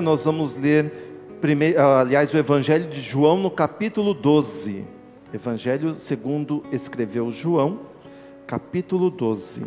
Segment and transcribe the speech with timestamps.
[0.00, 0.92] nós vamos ler,
[1.40, 4.84] primeiro, aliás, o Evangelho de João no capítulo 12.
[5.34, 7.80] Evangelho segundo escreveu João,
[8.46, 9.64] capítulo 12.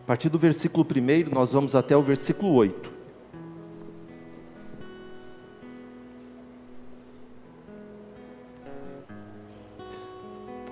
[0.00, 2.90] A partir do versículo 1, nós vamos até o versículo 8.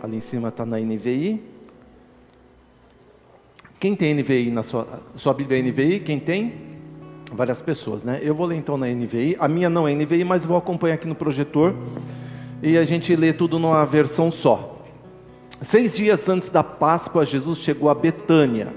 [0.03, 1.56] Ali em cima está na NVI.
[3.79, 4.87] Quem tem NVI na sua,
[5.17, 6.01] sua Bíblia é NVI?
[6.01, 6.55] Quem tem?
[7.31, 8.21] Várias pessoas, né?
[8.23, 9.37] Eu vou ler então na NVI.
[9.39, 11.75] A minha não é NVI, mas vou acompanhar aqui no projetor.
[12.63, 14.83] E a gente lê tudo numa versão só.
[15.61, 18.73] Seis dias antes da Páscoa, Jesus chegou a Betânia,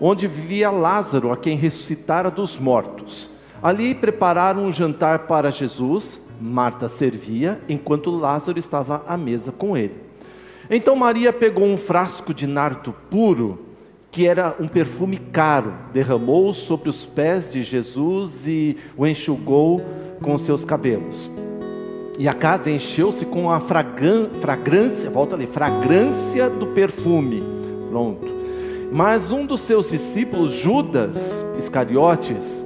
[0.00, 3.30] onde vivia Lázaro, a quem ressuscitara dos mortos.
[3.62, 6.20] Ali prepararam um jantar para Jesus.
[6.40, 9.94] Marta servia, enquanto Lázaro estava à mesa com ele.
[10.68, 13.70] Então Maria pegou um frasco de nardo puro
[14.12, 19.80] que era um perfume caro, derramou sobre os pés de Jesus e o enxugou
[20.20, 21.30] com os seus cabelos.
[22.18, 27.42] E a casa encheu-se com a fragrância, volta ali, fragrância do perfume.
[27.88, 28.28] Pronto.
[28.92, 32.62] Mas um dos seus discípulos, Judas Iscariotes,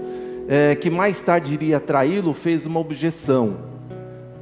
[0.49, 3.57] é, que mais tarde iria traí-lo, fez uma objeção.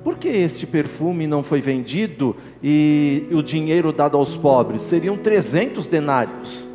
[0.03, 4.81] Por que este perfume não foi vendido e o dinheiro dado aos pobres?
[4.81, 6.74] Seriam 300 denários.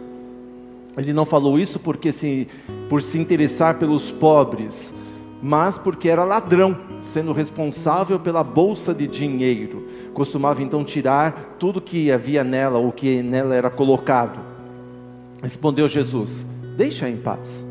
[1.00, 2.46] Ele não falou isso porque se,
[2.90, 4.94] por se interessar pelos pobres,
[5.42, 9.88] mas porque era ladrão, sendo responsável pela bolsa de dinheiro.
[10.14, 14.42] Costumava então tirar tudo que havia nela, ou que nela era colocado.
[15.42, 17.66] Respondeu Jesus: Deixa em paz,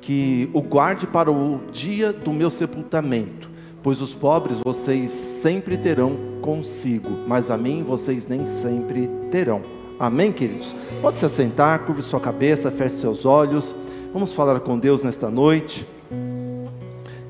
[0.00, 3.50] que o guarde para o dia do meu sepultamento,
[3.82, 9.77] pois os pobres vocês sempre terão consigo, mas a mim vocês nem sempre terão.
[10.00, 10.76] Amém, queridos?
[11.02, 13.74] Pode se assentar, curve sua cabeça, feche seus olhos.
[14.12, 15.84] Vamos falar com Deus nesta noite.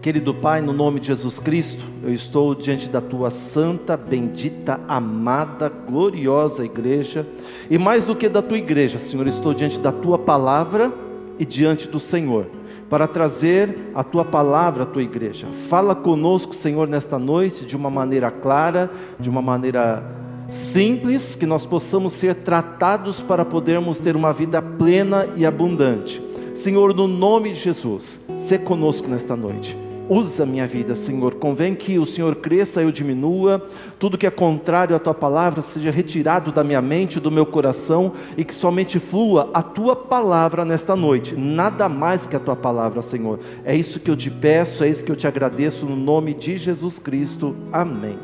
[0.02, 5.70] Querido Pai, no nome de Jesus Cristo, eu estou diante da tua santa, bendita, amada,
[5.70, 7.26] gloriosa igreja,
[7.70, 10.92] e mais do que da tua igreja, Senhor, estou diante da tua palavra
[11.38, 12.46] e diante do Senhor,
[12.90, 15.46] para trazer a tua palavra à tua igreja.
[15.68, 20.17] Fala conosco, Senhor, nesta noite, de uma maneira clara, de uma maneira
[20.50, 26.22] simples, que nós possamos ser tratados para podermos ter uma vida plena e abundante.
[26.54, 29.76] Senhor, no nome de Jesus, se conosco nesta noite.
[30.08, 31.34] Usa minha vida, Senhor.
[31.34, 33.62] Convém que o Senhor cresça e eu diminua.
[33.98, 38.12] Tudo que é contrário à tua palavra seja retirado da minha mente, do meu coração
[38.34, 41.36] e que somente flua a tua palavra nesta noite.
[41.36, 43.38] Nada mais que a tua palavra, Senhor.
[43.66, 46.56] É isso que eu te peço, é isso que eu te agradeço no nome de
[46.56, 47.54] Jesus Cristo.
[47.70, 48.18] Amém.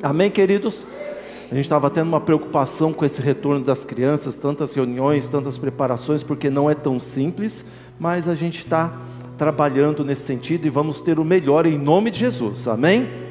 [0.00, 0.86] Amém, queridos.
[1.50, 6.22] A gente estava tendo uma preocupação com esse retorno das crianças, tantas reuniões, tantas preparações,
[6.22, 7.64] porque não é tão simples,
[7.98, 8.96] mas a gente está
[9.36, 13.29] trabalhando nesse sentido e vamos ter o melhor em nome de Jesus, amém?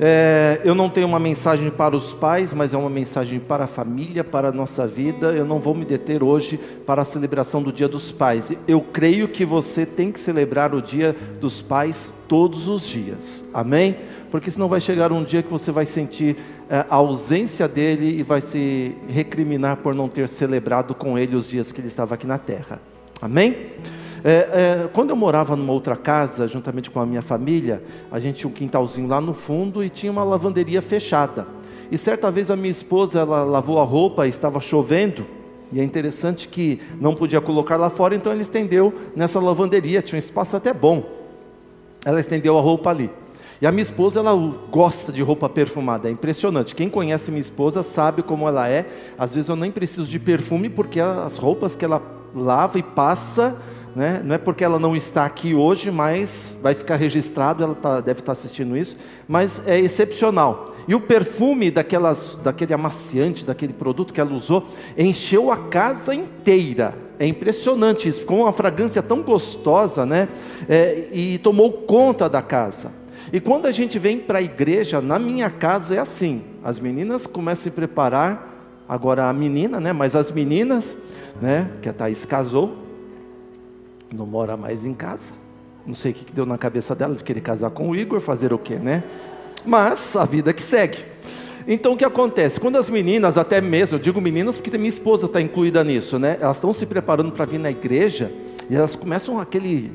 [0.00, 3.66] É, eu não tenho uma mensagem para os pais, mas é uma mensagem para a
[3.66, 5.32] família, para a nossa vida.
[5.32, 8.52] Eu não vou me deter hoje para a celebração do Dia dos Pais.
[8.66, 13.96] Eu creio que você tem que celebrar o Dia dos Pais todos os dias, amém?
[14.30, 16.36] Porque senão vai chegar um dia que você vai sentir
[16.70, 21.46] é, a ausência dele e vai se recriminar por não ter celebrado com ele os
[21.46, 22.80] dias que ele estava aqui na terra,
[23.20, 23.56] amém?
[24.24, 24.30] É,
[24.84, 28.50] é, quando eu morava numa outra casa, juntamente com a minha família, a gente tinha
[28.50, 31.46] um quintalzinho lá no fundo e tinha uma lavanderia fechada.
[31.90, 35.26] E certa vez a minha esposa, ela lavou a roupa, estava chovendo,
[35.72, 40.16] e é interessante que não podia colocar lá fora, então ela estendeu nessa lavanderia, tinha
[40.16, 41.04] um espaço até bom.
[42.04, 43.10] Ela estendeu a roupa ali.
[43.60, 44.34] E a minha esposa, ela
[44.70, 46.74] gosta de roupa perfumada, é impressionante.
[46.74, 48.86] Quem conhece minha esposa sabe como ela é.
[49.18, 52.02] Às vezes eu nem preciso de perfume, porque as roupas que ela
[52.34, 53.56] lava e passa
[53.94, 54.22] né?
[54.24, 58.20] Não é porque ela não está aqui hoje, mas vai ficar registrado, ela tá, deve
[58.20, 58.96] estar assistindo isso,
[59.28, 60.74] mas é excepcional.
[60.88, 64.66] E o perfume daquelas, daquele amaciante, daquele produto que ela usou,
[64.96, 66.94] encheu a casa inteira.
[67.18, 70.28] É impressionante isso, com uma fragrância tão gostosa, né?
[70.68, 72.90] É, e tomou conta da casa.
[73.32, 77.26] E quando a gente vem para a igreja, na minha casa é assim: as meninas
[77.26, 79.92] começam a se preparar, agora a menina, né?
[79.92, 80.96] Mas as meninas,
[81.40, 81.70] né?
[81.80, 82.76] Que a Thaís casou,
[84.12, 85.32] não mora mais em casa.
[85.86, 88.52] Não sei o que deu na cabeça dela de querer casar com o Igor, fazer
[88.52, 89.02] o quê, né?
[89.64, 91.04] Mas a vida que segue.
[91.66, 92.60] Então o que acontece?
[92.60, 96.36] Quando as meninas, até mesmo, eu digo meninas porque minha esposa está incluída nisso, né?
[96.40, 98.32] Elas estão se preparando para vir na igreja
[98.68, 99.92] e elas começam aquele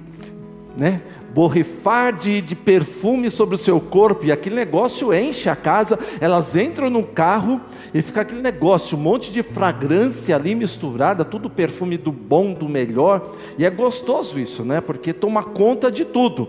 [0.78, 1.02] né?
[1.34, 6.56] borrifar de, de perfume sobre o seu corpo, e aquele negócio enche a casa, elas
[6.56, 7.62] entram no carro
[7.94, 12.68] e fica aquele negócio, um monte de fragrância ali misturada, tudo perfume do bom, do
[12.68, 14.82] melhor, e é gostoso isso, né?
[14.82, 16.48] Porque toma conta de tudo.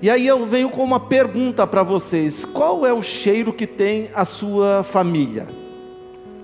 [0.00, 4.08] E aí eu venho com uma pergunta para vocês: qual é o cheiro que tem
[4.14, 5.48] a sua família?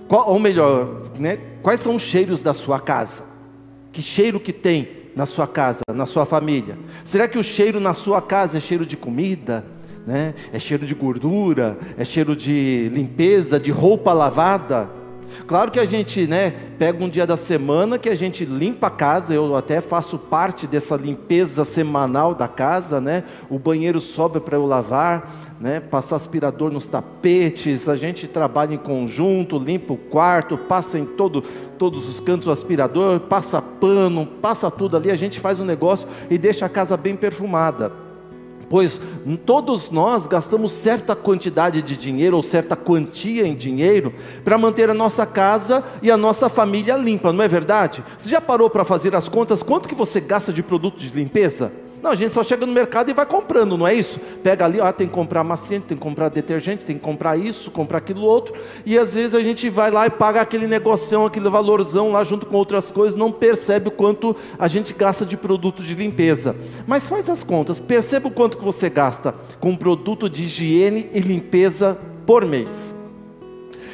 [0.07, 3.23] Qual, ou melhor, né, quais são os cheiros da sua casa?
[3.91, 6.77] Que cheiro que tem na sua casa, na sua família?
[7.03, 9.65] Será que o cheiro na sua casa é cheiro de comida?
[10.05, 10.33] Né?
[10.51, 11.77] É cheiro de gordura?
[11.97, 15.02] É cheiro de limpeza, de roupa lavada?
[15.47, 18.91] Claro que a gente, né, pega um dia da semana que a gente limpa a
[18.91, 23.23] casa, eu até faço parte dessa limpeza semanal da casa, né?
[23.49, 25.79] O banheiro sobe para eu lavar, né?
[25.79, 31.41] Passar aspirador nos tapetes, a gente trabalha em conjunto, limpa o quarto, passa em todo,
[31.77, 36.07] todos os cantos o aspirador, passa pano, passa tudo ali, a gente faz um negócio
[36.29, 38.02] e deixa a casa bem perfumada
[38.73, 38.99] pois
[39.45, 44.11] todos nós gastamos certa quantidade de dinheiro ou certa quantia em dinheiro
[44.43, 48.03] para manter a nossa casa e a nossa família limpa, não é verdade?
[48.17, 51.71] Você já parou para fazer as contas quanto que você gasta de produto de limpeza?
[52.03, 54.19] Não, a gente só chega no mercado e vai comprando, não é isso?
[54.43, 57.71] Pega ali, ó, tem que comprar maciante, tem que comprar detergente, tem que comprar isso,
[57.71, 58.53] comprar aquilo outro,
[58.85, 62.45] e às vezes a gente vai lá e paga aquele negocinho, aquele valorzão lá junto
[62.45, 66.57] com outras coisas, não percebe o quanto a gente gasta de produto de limpeza.
[66.85, 71.21] Mas faz as contas, perceba o quanto que você gasta com produto de higiene e
[71.21, 72.93] limpeza por mês.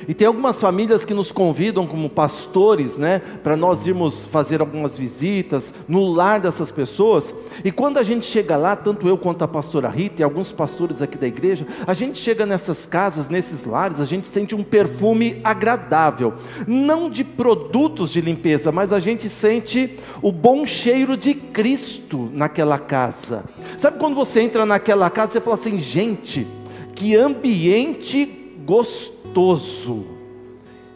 [0.07, 4.97] E tem algumas famílias que nos convidam como pastores, né, para nós irmos fazer algumas
[4.97, 7.33] visitas no lar dessas pessoas.
[7.63, 11.01] E quando a gente chega lá, tanto eu quanto a pastora Rita e alguns pastores
[11.01, 15.39] aqui da igreja, a gente chega nessas casas, nesses lares, a gente sente um perfume
[15.43, 16.33] agradável,
[16.67, 22.79] não de produtos de limpeza, mas a gente sente o bom cheiro de Cristo naquela
[22.79, 23.43] casa.
[23.77, 26.47] Sabe quando você entra naquela casa, você fala assim, gente,
[26.95, 28.25] que ambiente
[28.65, 30.05] gostoso gostoso.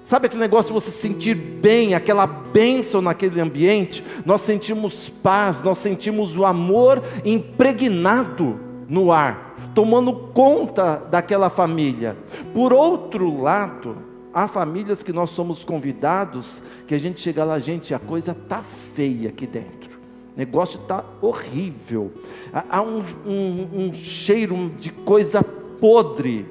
[0.03, 4.03] Sabe aquele negócio de você sentir bem, aquela bênção naquele ambiente?
[4.25, 8.59] Nós sentimos paz, nós sentimos o amor impregnado
[8.89, 12.17] no ar, tomando conta daquela família.
[12.53, 13.95] Por outro lado,
[14.33, 18.61] há famílias que nós somos convidados, que a gente chega lá, gente, a coisa tá
[18.93, 19.93] feia aqui dentro.
[20.35, 22.11] O negócio está horrível.
[22.51, 26.45] Há um, um, um cheiro de coisa podre,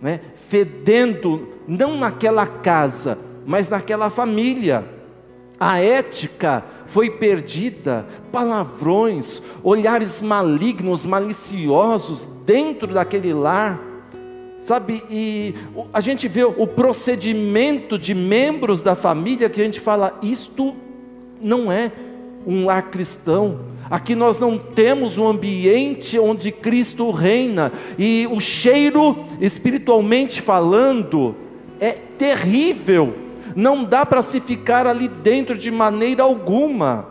[0.00, 0.20] né?
[0.48, 4.84] Fedendo, não naquela casa, mas naquela família.
[5.60, 13.80] A ética foi perdida, palavrões, olhares malignos, maliciosos dentro daquele lar.
[14.60, 15.54] Sabe, e
[15.92, 20.74] a gente vê o procedimento de membros da família que a gente fala, isto
[21.40, 21.92] não é
[22.46, 23.60] um lar cristão.
[23.90, 31.34] Aqui nós não temos um ambiente onde Cristo reina, e o cheiro, espiritualmente falando,
[31.80, 33.14] é terrível,
[33.56, 37.08] não dá para se ficar ali dentro de maneira alguma.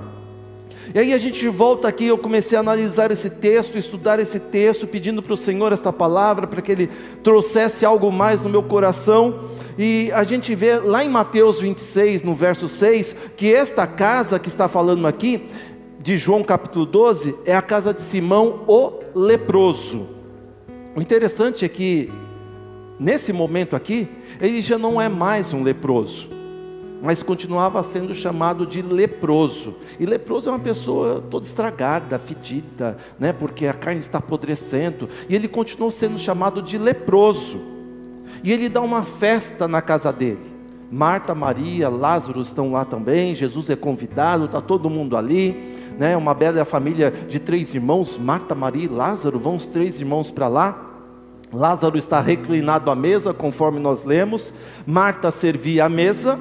[0.93, 4.87] E aí a gente volta aqui, eu comecei a analisar esse texto, estudar esse texto,
[4.87, 6.89] pedindo para o Senhor esta palavra, para que Ele
[7.23, 9.49] trouxesse algo mais no meu coração.
[9.77, 14.47] E a gente vê lá em Mateus 26, no verso 6, que esta casa que
[14.47, 15.47] está falando aqui,
[16.07, 20.07] de João capítulo 12 é a casa de Simão o leproso.
[20.95, 22.09] O interessante é que,
[22.97, 24.07] nesse momento aqui,
[24.39, 26.29] ele já não é mais um leproso,
[27.03, 29.75] mas continuava sendo chamado de leproso.
[29.99, 35.09] E leproso é uma pessoa toda estragada, fedida, né, porque a carne está apodrecendo.
[35.27, 37.59] E ele continuou sendo chamado de leproso.
[38.45, 40.56] E ele dá uma festa na casa dele.
[40.91, 43.35] Marta, Maria, Lázaro estão lá também.
[43.35, 48.53] Jesus é convidado, está todo mundo ali né, uma bela família de três irmãos, Marta,
[48.53, 50.83] Maria e Lázaro, vão os três irmãos para lá.
[51.51, 54.53] Lázaro está reclinado à mesa, conforme nós lemos.
[54.85, 56.39] Marta servia a mesa,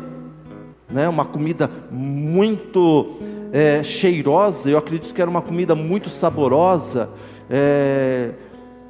[0.90, 3.16] né, uma comida muito
[3.52, 4.68] é, cheirosa.
[4.68, 7.08] Eu acredito que era uma comida muito saborosa.
[7.48, 8.32] É,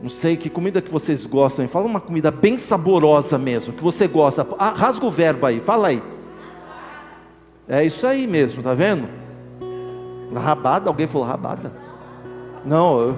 [0.00, 1.66] não sei que comida que vocês gostam.
[1.68, 4.46] Fala uma comida bem saborosa mesmo, que você gosta.
[4.58, 6.02] Ah, rasga o verbo aí, fala aí.
[7.68, 9.08] É isso aí mesmo, tá vendo?
[10.34, 10.90] Rabada?
[10.90, 11.72] Alguém falou rabada?
[12.64, 13.16] Não,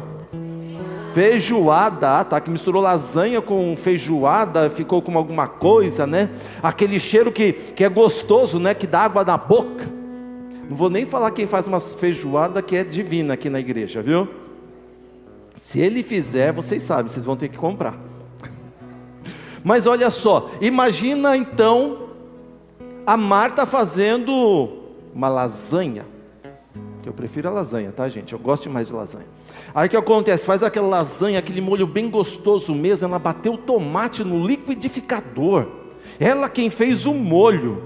[1.13, 2.41] feijoada, tá?
[2.41, 6.31] Que misturou lasanha com feijoada, ficou com alguma coisa, né?
[6.63, 8.73] Aquele cheiro que, que é gostoso, né?
[8.73, 9.89] Que dá água na boca.
[10.69, 14.29] Não vou nem falar quem faz uma feijoada que é divina aqui na igreja, viu?
[15.59, 17.99] Se ele fizer, vocês sabem, vocês vão ter que comprar.
[19.65, 22.11] Mas olha só, imagina então
[23.05, 24.71] a Marta fazendo
[25.13, 26.07] uma lasanha
[27.03, 28.33] que eu prefiro a lasanha, tá, gente?
[28.33, 29.27] Eu gosto mais de lasanha.
[29.75, 30.47] Aí o que acontece?
[30.47, 35.67] Faz aquela lasanha, aquele molho bem gostoso mesmo, ela bateu o tomate no liquidificador.
[36.21, 37.83] Ela quem fez o molho.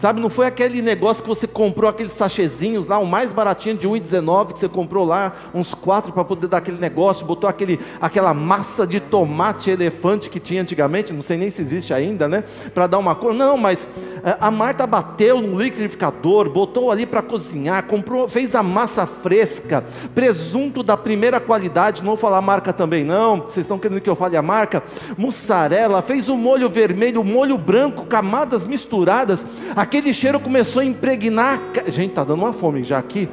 [0.00, 3.86] Sabe, não foi aquele negócio que você comprou, aqueles sachezinhos lá, o mais baratinho de
[3.86, 8.32] 1,19 que você comprou lá, uns quatro para poder dar aquele negócio, botou aquele, aquela
[8.32, 12.44] massa de tomate elefante que tinha antigamente, não sei nem se existe ainda, né?
[12.72, 13.34] Para dar uma cor.
[13.34, 13.86] Não, mas
[14.24, 19.84] eh, a Marta bateu no liquidificador, botou ali para cozinhar, comprou, fez a massa fresca,
[20.14, 24.08] presunto da primeira qualidade, não vou falar a marca também não, vocês estão querendo que
[24.08, 24.82] eu fale a marca,
[25.18, 29.44] mussarela, fez o molho vermelho, o molho branco, camadas misturadas,
[29.90, 31.60] aquele cheiro começou a impregnar.
[31.88, 33.28] Gente, está dando uma fome já aqui.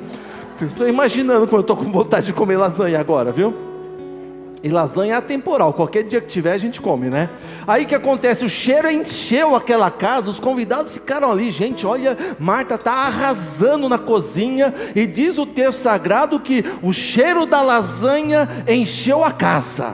[0.59, 3.53] Estão imaginando quando eu estou com vontade de comer lasanha agora, viu?
[4.63, 7.29] E lasanha é atemporal, qualquer dia que tiver a gente come, né?
[7.67, 8.43] Aí que acontece?
[8.43, 11.85] O cheiro encheu aquela casa, os convidados ficaram ali, gente.
[11.85, 17.61] Olha, Marta está arrasando na cozinha, e diz o texto sagrado que o cheiro da
[17.61, 19.93] lasanha encheu a casa.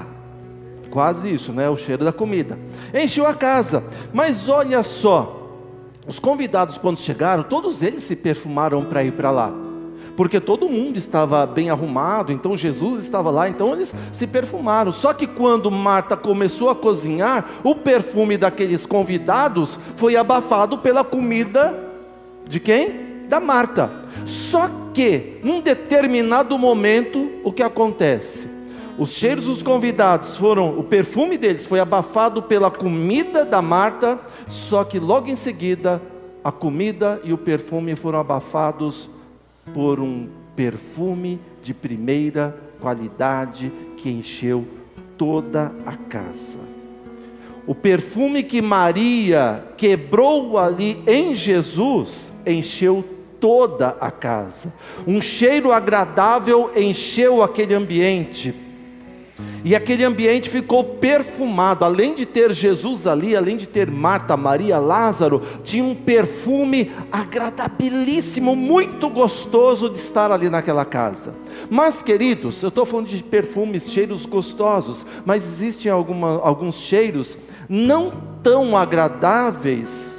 [0.90, 1.70] Quase isso, né?
[1.70, 2.58] O cheiro da comida
[2.94, 5.43] encheu a casa, mas olha só,
[6.08, 9.54] os convidados, quando chegaram, todos eles se perfumaram para ir para lá,
[10.18, 14.92] porque todo mundo estava bem arrumado, então Jesus estava lá, então eles se perfumaram.
[14.92, 21.74] Só que quando Marta começou a cozinhar, o perfume daqueles convidados foi abafado pela comida
[22.48, 23.28] de quem?
[23.30, 23.90] Da Marta.
[24.26, 28.53] Só que, num determinado momento, o que acontece?
[28.98, 34.84] Os cheiros dos convidados foram, o perfume deles foi abafado pela comida da Marta, só
[34.84, 36.02] que logo em seguida
[36.44, 39.10] a comida e o perfume foram abafados
[39.74, 44.68] por um perfume de primeira qualidade que encheu
[45.18, 46.60] toda a casa.
[47.66, 53.04] O perfume que Maria quebrou ali em Jesus encheu
[53.40, 54.72] toda a casa.
[55.08, 58.54] Um cheiro agradável encheu aquele ambiente.
[59.66, 64.78] E aquele ambiente ficou perfumado, além de ter Jesus ali, além de ter Marta, Maria,
[64.78, 71.34] Lázaro, tinha um perfume agradabilíssimo, muito gostoso de estar ali naquela casa.
[71.70, 77.38] Mas, queridos, eu estou falando de perfumes, cheiros gostosos, mas existem alguma, alguns cheiros
[77.70, 78.14] não
[78.44, 80.13] tão agradáveis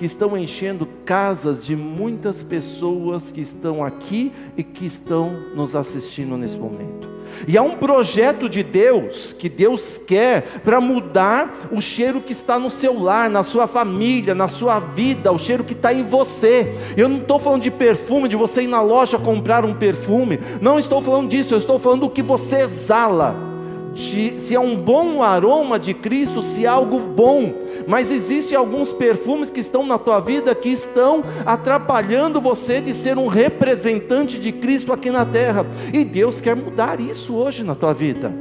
[0.00, 6.38] que estão enchendo casas de muitas pessoas que estão aqui e que estão nos assistindo
[6.38, 7.06] nesse momento.
[7.46, 12.58] E há um projeto de Deus que Deus quer para mudar o cheiro que está
[12.58, 16.74] no seu lar, na sua família, na sua vida, o cheiro que está em você.
[16.96, 20.40] Eu não estou falando de perfume, de você ir na loja comprar um perfume.
[20.62, 23.49] Não estou falando disso, eu estou falando do que você exala
[23.94, 27.52] se é um bom aroma de Cristo, se é algo bom,
[27.86, 33.18] mas existem alguns perfumes que estão na tua vida que estão atrapalhando você de ser
[33.18, 37.92] um representante de Cristo aqui na terra, e Deus quer mudar isso hoje na tua
[37.92, 38.32] vida.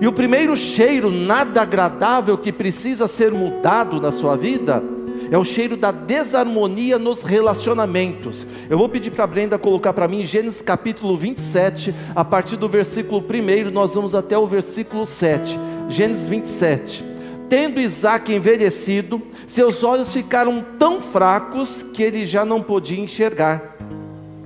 [0.00, 4.82] E o primeiro cheiro nada agradável que precisa ser mudado na sua vida
[5.30, 8.46] é o cheiro da desarmonia nos relacionamentos.
[8.68, 12.68] Eu vou pedir para a Brenda colocar para mim Gênesis capítulo 27, a partir do
[12.68, 15.58] versículo 1, nós vamos até o versículo 7.
[15.88, 17.04] Gênesis 27.
[17.48, 23.76] Tendo Isaac envelhecido, seus olhos ficaram tão fracos que ele já não podia enxergar.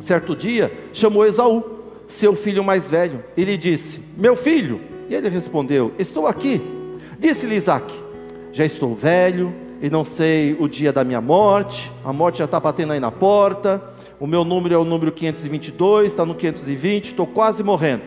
[0.00, 1.64] Certo dia, chamou Esaú,
[2.08, 4.80] seu filho mais velho, e lhe disse: Meu filho.
[5.08, 6.60] E ele respondeu: Estou aqui.
[7.18, 7.94] Disse-lhe Isaac:
[8.52, 12.58] Já estou velho e não sei o dia da minha morte, a morte já está
[12.58, 13.82] batendo aí na porta,
[14.18, 18.02] o meu número é o número 522, está no 520, estou quase morrendo.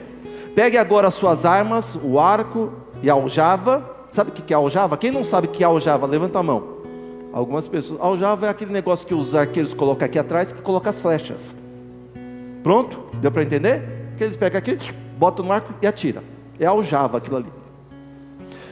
[0.55, 2.71] Pegue agora as suas armas, o arco
[3.03, 3.97] e a aljava.
[4.11, 4.97] Sabe o que é aljava?
[4.97, 6.79] Quem não sabe o que é aljava, levanta a mão.
[7.31, 8.01] Algumas pessoas.
[8.01, 11.55] Aljava é aquele negócio que os arqueiros colocam aqui atrás, que coloca as flechas.
[12.63, 12.99] Pronto?
[13.21, 13.83] Deu para entender?
[14.17, 14.77] Que eles pegam aqui,
[15.17, 16.23] botam no arco e atira.
[16.59, 17.58] É aljava aquilo ali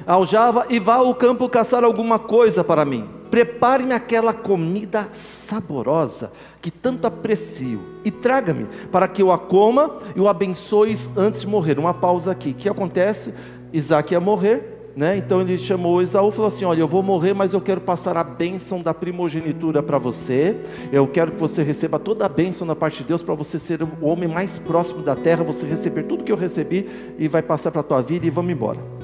[0.07, 3.07] aljava e vá ao campo caçar alguma coisa para mim.
[3.29, 10.21] Prepare-me aquela comida saborosa que tanto aprecio e traga-me para que eu a coma e
[10.21, 11.77] o abençoes antes de morrer.
[11.77, 12.51] Uma pausa aqui.
[12.51, 13.33] O que acontece?
[13.73, 15.17] Isaac ia morrer, né?
[15.17, 18.15] Então ele chamou Esaú e falou assim: Olha, eu vou morrer, mas eu quero passar
[18.15, 20.55] a bênção da primogenitura para você.
[20.89, 23.83] Eu quero que você receba toda a bênção da parte de Deus para você ser
[23.83, 27.71] o homem mais próximo da terra, você receber tudo que eu recebi e vai passar
[27.71, 28.97] para a tua vida e vamos embora.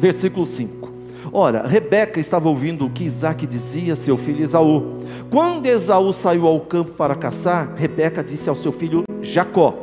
[0.00, 0.88] Versículo 5.
[1.30, 4.96] Ora, Rebeca estava ouvindo o que Isaac dizia a seu filho Esaú.
[5.30, 9.74] Quando Esaú saiu ao campo para caçar, Rebeca disse ao seu filho Jacó: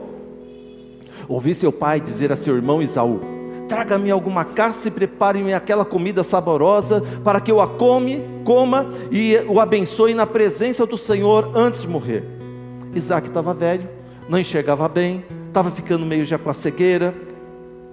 [1.28, 3.22] Ouvi seu pai dizer a seu irmão Esaú:
[3.70, 9.38] Traga-me alguma caça e prepare-me aquela comida saborosa para que eu a come, coma e
[9.48, 12.24] o abençoe na presença do Senhor antes de morrer.
[12.96, 13.88] Isaac estava velho,
[14.28, 17.14] não enxergava bem, estava ficando meio já com a cegueira.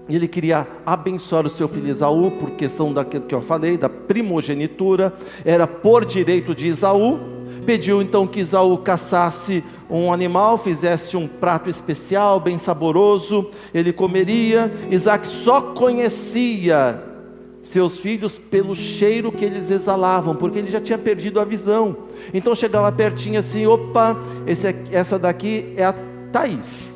[0.08, 3.88] E ele queria abençoar o seu filho Esaú, por questão daquilo que eu falei, da
[3.88, 7.18] primogenitura, era por direito de Esaú.
[7.64, 14.70] Pediu então que Esaú caçasse um animal, fizesse um prato especial, bem saboroso, ele comeria.
[14.90, 17.02] Isaac só conhecia
[17.62, 21.96] seus filhos pelo cheiro que eles exalavam, porque ele já tinha perdido a visão.
[22.34, 25.94] Então chegava pertinho assim: opa, esse, essa daqui é a
[26.30, 26.93] Thaís.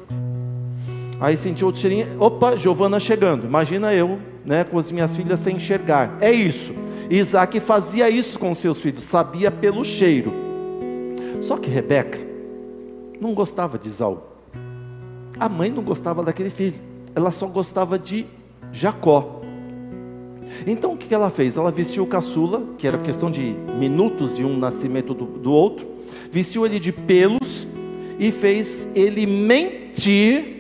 [1.21, 3.45] Aí sentiu outro cheirinho, opa, Giovana chegando.
[3.45, 6.17] Imagina eu, né, com as minhas filhas sem enxergar.
[6.21, 6.73] É isso.
[7.11, 10.33] Isaac fazia isso com seus filhos, sabia pelo cheiro.
[11.41, 12.19] Só que Rebeca
[13.21, 14.19] não gostava de Isaú.
[15.39, 16.79] A mãe não gostava daquele filho.
[17.15, 18.27] Ela só gostava de
[18.73, 19.41] Jacó.
[20.67, 21.57] Então o que ela fez?
[21.57, 25.87] Ela vestiu o caçula, que era questão de minutos de um nascimento do, do outro,
[26.31, 27.67] vestiu ele de pelos
[28.19, 30.58] e fez ele mentir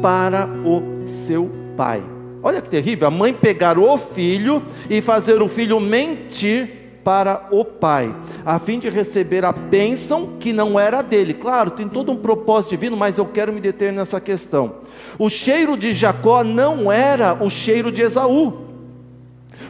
[0.00, 2.02] para o seu pai.
[2.42, 7.64] Olha que terrível, a mãe pegar o filho e fazer o filho mentir para o
[7.64, 8.14] pai,
[8.44, 11.34] a fim de receber a bênção que não era dele.
[11.34, 14.76] Claro, tem todo um propósito divino, mas eu quero me deter nessa questão.
[15.18, 18.66] O cheiro de Jacó não era o cheiro de Esaú,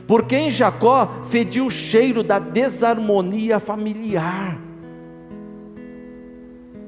[0.06, 4.69] porque em Jacó fedia o cheiro da desarmonia familiar.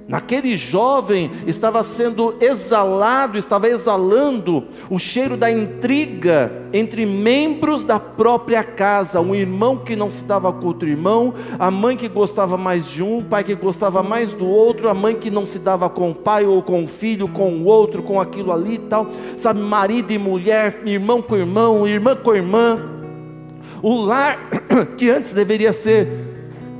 [0.09, 8.65] Naquele jovem estava sendo exalado, estava exalando o cheiro da intriga entre membros da própria
[8.65, 12.87] casa, um irmão que não se dava com outro irmão, a mãe que gostava mais
[12.89, 15.89] de um, o pai que gostava mais do outro, a mãe que não se dava
[15.89, 19.07] com o pai ou com o filho, com o outro, com aquilo ali e tal,
[19.37, 22.79] sabe, marido e mulher, irmão com irmão, irmã com irmã.
[23.81, 24.39] O lar
[24.99, 26.09] que antes deveria ser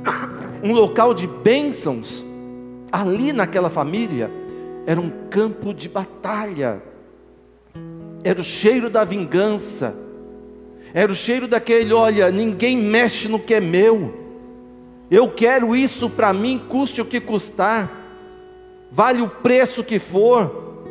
[0.61, 2.25] um local de bênçãos,
[2.93, 4.29] ali naquela família
[4.85, 6.83] era um campo de batalha,
[8.23, 9.95] era o cheiro da vingança,
[10.93, 14.13] era o cheiro daquele: olha, ninguém mexe no que é meu,
[15.09, 17.91] eu quero isso para mim, custe o que custar,
[18.91, 20.85] vale o preço que for,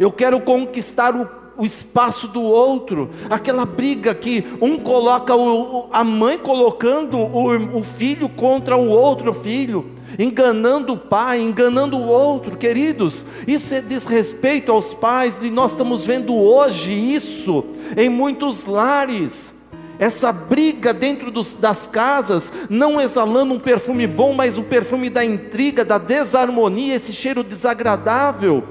[0.00, 6.04] eu quero conquistar o o espaço do outro, aquela briga que um coloca o, a
[6.04, 12.56] mãe colocando o, o filho contra o outro filho, enganando o pai, enganando o outro,
[12.56, 17.64] queridos, isso é desrespeito aos pais, e nós estamos vendo hoje isso
[17.96, 19.52] em muitos lares.
[19.98, 25.24] Essa briga dentro dos, das casas, não exalando um perfume bom, mas o perfume da
[25.24, 28.62] intriga, da desarmonia, esse cheiro desagradável.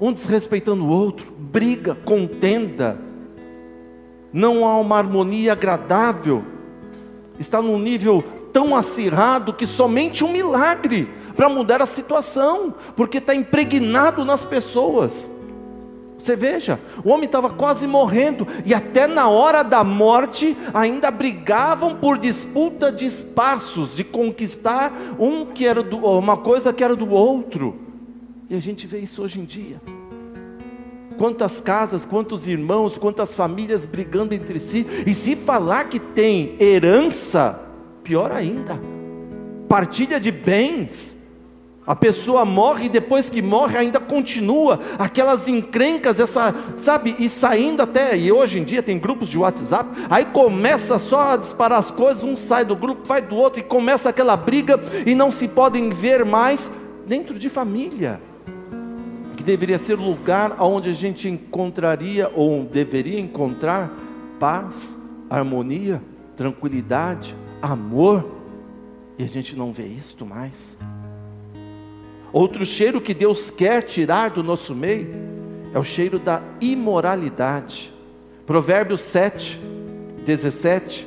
[0.00, 2.98] Um desrespeitando o outro, briga, contenda,
[4.32, 6.42] não há uma harmonia agradável,
[7.38, 13.34] está num nível tão acirrado que somente um milagre para mudar a situação, porque está
[13.34, 15.30] impregnado nas pessoas.
[16.18, 21.94] Você veja, o homem estava quase morrendo, e até na hora da morte ainda brigavam
[21.94, 27.08] por disputa de espaços, de conquistar um que era do, uma coisa que era do
[27.08, 27.76] outro.
[28.50, 29.80] E a gente vê isso hoje em dia.
[31.16, 37.67] Quantas casas, quantos irmãos, quantas famílias brigando entre si, e se falar que tem herança,
[38.08, 38.80] pior ainda,
[39.68, 41.14] partilha de bens,
[41.86, 47.82] a pessoa morre e depois que morre ainda continua aquelas encrencas, essa, sabe, e saindo
[47.82, 51.90] até, e hoje em dia tem grupos de WhatsApp, aí começa só a disparar as
[51.90, 55.46] coisas, um sai do grupo, vai do outro e começa aquela briga e não se
[55.46, 56.70] podem ver mais
[57.06, 58.18] dentro de família
[59.48, 63.90] deveria ser o lugar onde a gente encontraria ou deveria encontrar
[64.38, 64.98] paz,
[65.30, 66.02] harmonia,
[66.36, 68.24] tranquilidade, amor,
[69.18, 70.76] e a gente não vê isto mais.
[72.32, 75.08] Outro cheiro que Deus quer tirar do nosso meio
[75.72, 77.92] é o cheiro da imoralidade.
[78.46, 79.58] Provérbios 7,
[80.24, 81.06] 17.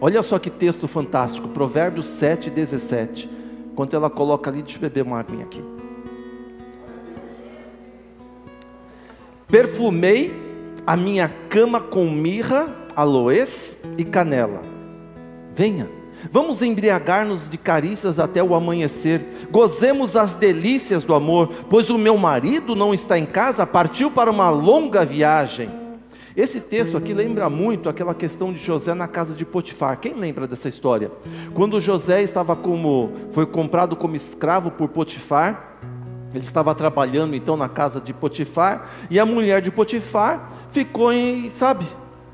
[0.00, 3.28] Olha só que texto fantástico, Provérbios 7, 17.
[3.74, 5.62] Quando ela coloca ali, deixa eu beber uma aguinha aqui.
[9.46, 10.32] Perfumei
[10.86, 14.77] a minha cama com mirra, aloés e canela.
[15.58, 15.90] Venha,
[16.30, 19.48] vamos embriagar-nos de carícias até o amanhecer.
[19.50, 24.30] Gozemos as delícias do amor, pois o meu marido não está em casa, partiu para
[24.30, 25.68] uma longa viagem.
[26.36, 29.98] Esse texto aqui lembra muito aquela questão de José na casa de Potifar.
[29.98, 31.10] Quem lembra dessa história?
[31.52, 35.76] Quando José estava como foi comprado como escravo por Potifar,
[36.32, 41.48] ele estava trabalhando então na casa de Potifar, e a mulher de Potifar ficou em,
[41.48, 41.84] sabe,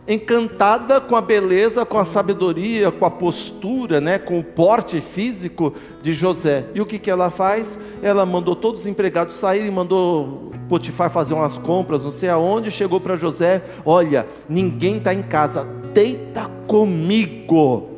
[0.06, 5.72] encantada com a beleza, com a sabedoria, com a postura, né, com o porte físico
[6.02, 6.66] de José.
[6.74, 7.78] E o que, que ela faz?
[8.02, 12.98] Ela mandou todos os empregados saírem, mandou Potifar fazer umas compras, não sei aonde, chegou
[12.98, 17.90] para José: Olha, ninguém está em casa, deita comigo.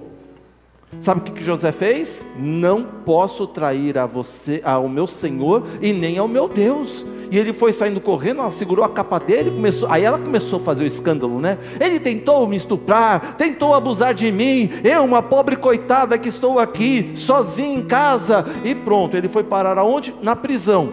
[0.99, 2.27] Sabe o que, que José fez?
[2.39, 7.05] Não posso trair a você, ao meu Senhor e nem ao meu Deus.
[7.31, 10.63] E ele foi saindo correndo, ela segurou a capa dele, começou, aí ela começou a
[10.63, 11.59] fazer o escândalo, né?
[11.81, 17.13] Ele tentou me estuprar, tentou abusar de mim, eu, uma pobre coitada que estou aqui,
[17.15, 20.15] sozinha em casa, e pronto, ele foi parar aonde?
[20.23, 20.93] Na prisão,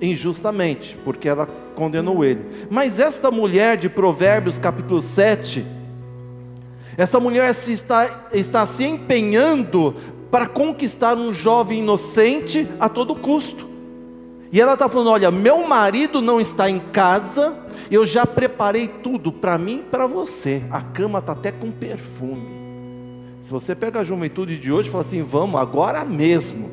[0.00, 2.44] injustamente, porque ela condenou ele.
[2.68, 5.64] Mas esta mulher de Provérbios capítulo 7,
[6.96, 9.94] essa mulher se está, está se empenhando
[10.30, 13.69] para conquistar um jovem inocente a todo custo.
[14.52, 17.56] E ela está falando: olha, meu marido não está em casa,
[17.90, 20.62] eu já preparei tudo para mim e para você.
[20.70, 22.60] A cama está até com perfume.
[23.42, 26.70] Se você pega a juventude de hoje e fala assim, vamos, agora mesmo.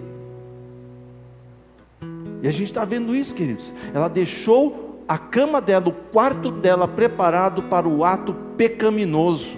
[2.41, 3.73] E a gente está vendo isso, queridos.
[3.93, 9.57] Ela deixou a cama dela, o quarto dela preparado para o ato pecaminoso,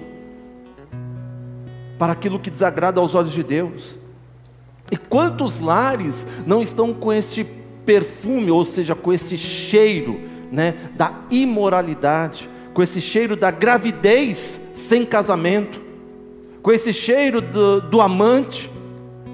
[1.98, 4.00] para aquilo que desagrada aos olhos de Deus.
[4.92, 7.44] E quantos lares não estão com este
[7.90, 10.22] perfume, ou seja, com esse cheiro
[10.52, 15.82] né, da imoralidade, com esse cheiro da gravidez sem casamento,
[16.62, 18.70] com esse cheiro do, do amante,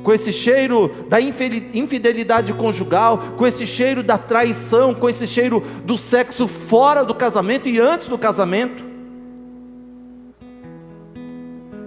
[0.03, 5.97] com esse cheiro da infidelidade conjugal, com esse cheiro da traição, com esse cheiro do
[5.97, 8.85] sexo fora do casamento e antes do casamento.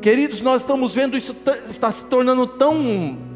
[0.02, 1.34] Queridos, nós estamos vendo isso
[1.66, 3.27] está se tornando tão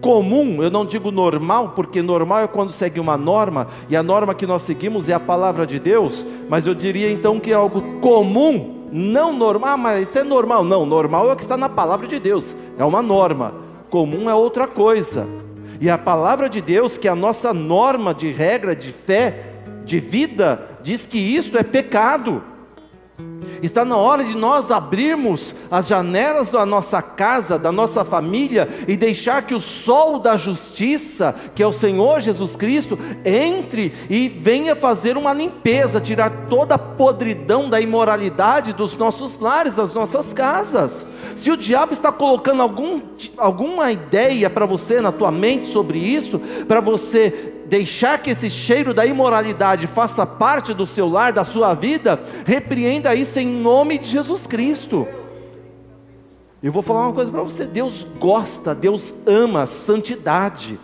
[0.00, 4.34] comum, eu não digo normal, porque normal é quando segue uma norma, e a norma
[4.34, 8.00] que nós seguimos é a palavra de Deus, mas eu diria então que é algo
[8.00, 12.06] comum, não normal, mas isso é normal, não, normal é o que está na palavra
[12.06, 13.54] de Deus, é uma norma,
[13.90, 15.26] comum é outra coisa,
[15.80, 19.46] e a palavra de Deus, que é a nossa norma de regra, de fé,
[19.84, 22.42] de vida, diz que isto é pecado,
[23.62, 28.96] Está na hora de nós abrirmos as janelas da nossa casa, da nossa família e
[28.96, 34.74] deixar que o sol da justiça, que é o Senhor Jesus Cristo, entre e venha
[34.74, 41.04] fazer uma limpeza, tirar toda a podridão da imoralidade dos nossos lares, das nossas casas.
[41.36, 43.00] Se o diabo está colocando algum,
[43.36, 48.92] alguma ideia para você na tua mente sobre isso, para você deixar que esse cheiro
[48.92, 54.08] da imoralidade faça parte do seu lar, da sua vida, repreenda isso em nome de
[54.08, 55.06] Jesus Cristo.
[56.60, 60.80] Eu vou falar uma coisa para você: Deus gosta, Deus ama santidade,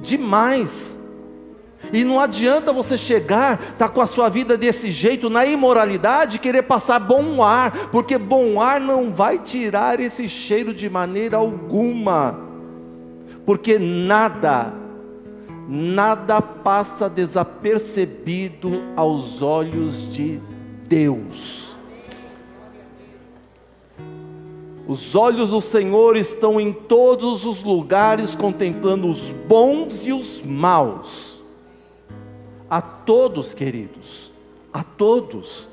[0.00, 0.96] demais.
[1.92, 6.62] E não adianta você chegar, tá com a sua vida desse jeito, na imoralidade, querer
[6.62, 12.38] passar bom ar, porque bom ar não vai tirar esse cheiro de maneira alguma,
[13.44, 14.83] porque nada
[15.68, 20.40] nada passa desapercebido aos olhos de
[20.86, 21.74] Deus.
[24.86, 31.42] Os olhos do Senhor estão em todos os lugares, contemplando os bons e os maus.
[32.68, 34.30] A todos, queridos,
[34.72, 35.68] a todos.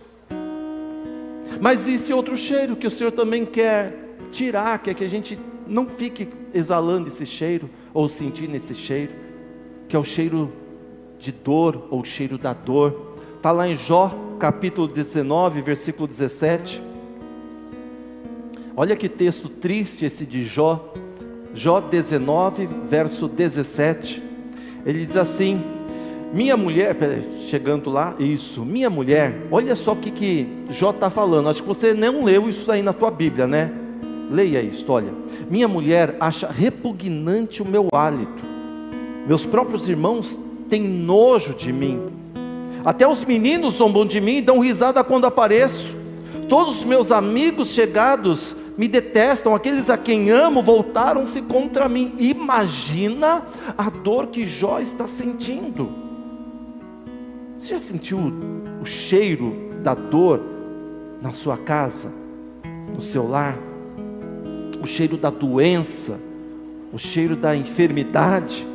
[1.59, 5.85] Mas esse outro cheiro que o Senhor também quer tirar, quer que a gente não
[5.87, 9.11] fique exalando esse cheiro ou sentindo esse cheiro
[9.91, 10.49] que é o cheiro
[11.19, 13.17] de dor ou o cheiro da dor.
[13.35, 16.81] Está lá em Jó capítulo 19, versículo 17.
[18.73, 20.93] Olha que texto triste esse de Jó.
[21.53, 24.23] Jó 19, verso 17.
[24.85, 25.61] Ele diz assim:
[26.33, 26.95] Minha mulher,
[27.47, 31.49] chegando lá, isso, minha mulher, olha só o que, que Jó está falando.
[31.49, 33.69] Acho que você não leu isso aí na tua Bíblia, né?
[34.29, 35.13] Leia isso, olha.
[35.49, 38.50] Minha mulher acha repugnante o meu hálito
[39.27, 41.99] meus próprios irmãos têm nojo de mim.
[42.83, 45.95] Até os meninos zombam de mim e dão risada quando apareço.
[46.49, 52.15] Todos os meus amigos chegados me detestam, aqueles a quem amo voltaram-se contra mim.
[52.17, 53.43] Imagina
[53.77, 55.89] a dor que Jó está sentindo.
[57.57, 58.17] Você já sentiu
[58.81, 60.41] o cheiro da dor
[61.21, 62.11] na sua casa,
[62.91, 63.55] no seu lar?
[64.81, 66.19] O cheiro da doença,
[66.91, 68.65] o cheiro da enfermidade?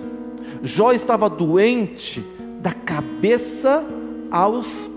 [0.62, 2.24] Jó estava doente
[2.60, 3.84] da cabeça
[4.30, 4.90] aos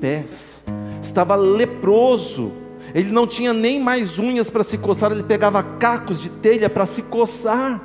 [0.00, 0.62] pés,
[1.02, 2.52] estava leproso,
[2.94, 6.86] ele não tinha nem mais unhas para se coçar, ele pegava cacos de telha para
[6.86, 7.80] se coçar.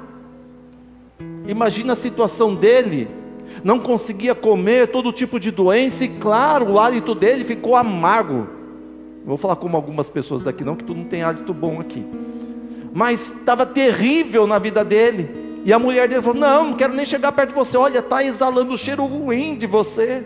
[1.47, 3.07] Imagina a situação dele,
[3.63, 8.47] não conseguia comer todo tipo de doença, e claro, o hálito dele ficou amargo.
[9.25, 12.05] vou falar como algumas pessoas daqui, não, que tu não tem hálito bom aqui.
[12.93, 15.40] Mas estava terrível na vida dele.
[15.63, 17.77] E a mulher dele falou: Não, não quero nem chegar perto de você.
[17.77, 20.23] Olha, está exalando o cheiro ruim de você.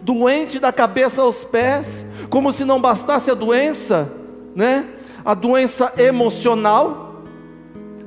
[0.00, 4.10] Doente da cabeça aos pés, como se não bastasse a doença,
[4.54, 4.86] né?
[5.24, 7.22] A doença emocional.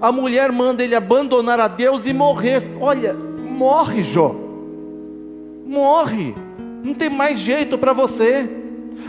[0.01, 2.61] A mulher manda ele abandonar a Deus e morrer.
[2.79, 4.33] Olha, morre, Jó.
[5.65, 6.33] Morre.
[6.83, 8.49] Não tem mais jeito para você.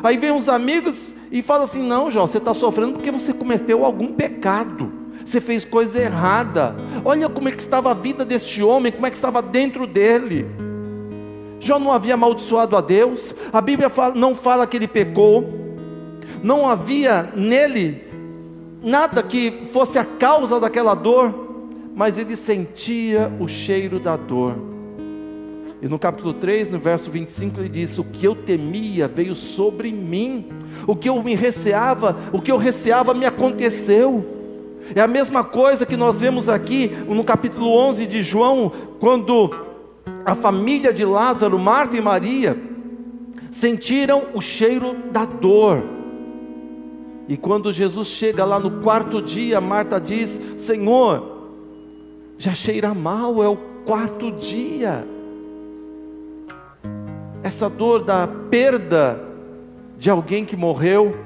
[0.02, 3.84] Aí vem os amigos e falam assim: Não, Jó, você está sofrendo porque você cometeu
[3.84, 5.00] algum pecado.
[5.24, 6.74] Você fez coisa errada.
[7.04, 10.46] Olha como é que estava a vida deste homem, como é que estava dentro dele.
[11.60, 13.34] Jó não havia amaldiçoado a Deus.
[13.52, 15.44] A Bíblia fala, não fala que ele pecou.
[16.42, 18.04] Não havia nele
[18.82, 21.34] nada que fosse a causa daquela dor,
[21.94, 24.54] mas ele sentia o cheiro da dor.
[25.82, 29.90] E no capítulo 3, no verso 25, ele diz: O que eu temia veio sobre
[29.92, 30.46] mim,
[30.86, 34.39] o que eu me receava, o que eu receava me aconteceu.
[34.94, 39.50] É a mesma coisa que nós vemos aqui no capítulo 11 de João, quando
[40.24, 42.56] a família de Lázaro, Marta e Maria,
[43.50, 45.82] sentiram o cheiro da dor.
[47.28, 51.38] E quando Jesus chega lá no quarto dia, Marta diz: Senhor,
[52.38, 55.06] já cheira mal, é o quarto dia
[57.42, 59.20] essa dor da perda
[59.98, 61.16] de alguém que morreu,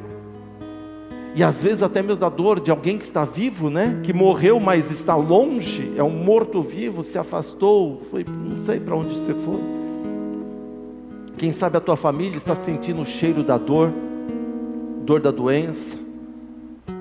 [1.35, 4.01] e às vezes até mesmo da dor de alguém que está vivo, né?
[4.05, 9.09] Que morreu, mas está longe, é um morto-vivo, se afastou, foi, não sei para onde
[9.09, 9.61] você foi.
[11.37, 13.93] Quem sabe a tua família está sentindo o cheiro da dor,
[15.05, 15.99] dor da doença,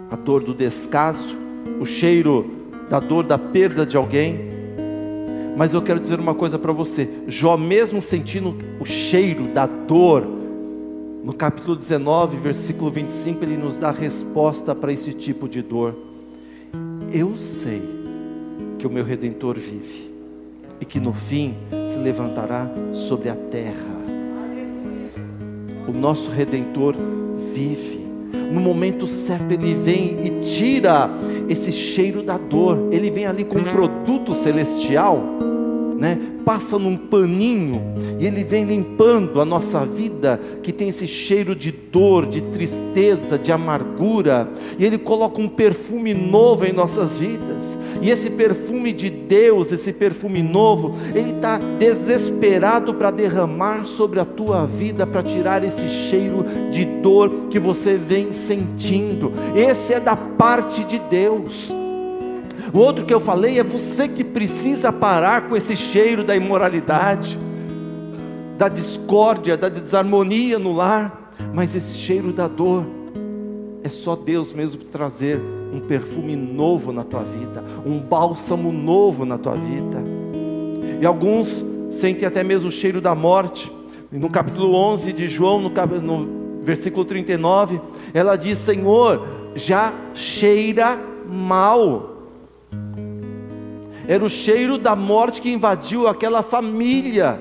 [0.09, 1.37] a dor do descaso,
[1.79, 2.49] o cheiro
[2.89, 4.51] da dor da perda de alguém.
[5.55, 10.27] Mas eu quero dizer uma coisa para você: Jó, mesmo sentindo o cheiro da dor,
[11.23, 15.95] no capítulo 19, versículo 25, ele nos dá resposta para esse tipo de dor.
[17.13, 17.81] Eu sei
[18.77, 20.11] que o meu redentor vive
[20.81, 21.55] e que no fim
[21.91, 24.03] se levantará sobre a terra.
[25.87, 26.93] O nosso redentor
[27.53, 28.03] vive.
[28.51, 31.09] No momento certo ele vem e tira
[31.47, 32.89] esse cheiro da dor.
[32.91, 35.23] Ele vem ali com um produto celestial
[36.03, 37.81] né, passa num paninho
[38.19, 43.39] e ele vem limpando a nossa vida que tem esse cheiro de dor, de tristeza,
[43.39, 47.77] de amargura, e ele coloca um perfume novo em nossas vidas.
[48.01, 54.25] E esse perfume de Deus, esse perfume novo, ele está desesperado para derramar sobre a
[54.25, 59.31] tua vida, para tirar esse cheiro de dor que você vem sentindo.
[59.55, 61.82] Esse é da parte de Deus.
[62.73, 67.37] O outro que eu falei é você que precisa parar com esse cheiro da imoralidade,
[68.57, 72.83] da discórdia, da desarmonia no lar, mas esse cheiro da dor
[73.83, 75.39] é só Deus mesmo trazer
[75.71, 80.03] um perfume novo na tua vida, um bálsamo novo na tua vida.
[80.99, 83.71] E alguns sentem até mesmo o cheiro da morte.
[84.11, 87.79] No capítulo 11 de João, no, no versículo 39,
[88.15, 92.12] ela diz: Senhor, já cheira mal
[94.07, 97.39] era o cheiro da morte que invadiu aquela família.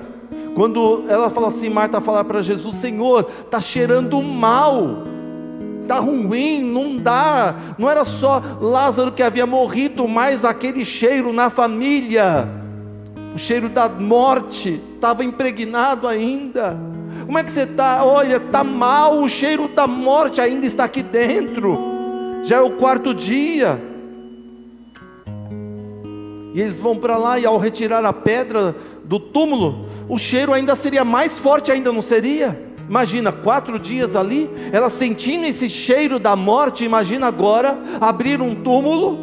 [0.55, 5.03] Quando ela fala assim, Marta fala para Jesus: Senhor, está cheirando mal,
[5.81, 7.55] está ruim, não dá.
[7.77, 12.47] Não era só Lázaro que havia morrido, mas aquele cheiro na família,
[13.35, 16.77] o cheiro da morte estava impregnado ainda.
[17.25, 18.03] Como é que você está?
[18.03, 21.77] Olha, está mal, o cheiro da morte ainda está aqui dentro.
[22.43, 23.92] Já é o quarto dia.
[26.53, 30.75] E eles vão para lá e ao retirar a pedra do túmulo, o cheiro ainda
[30.75, 32.71] seria mais forte, ainda não seria?
[32.87, 36.85] Imagina, quatro dias ali, ela sentindo esse cheiro da morte.
[36.85, 39.17] Imagina agora abrir um túmulo,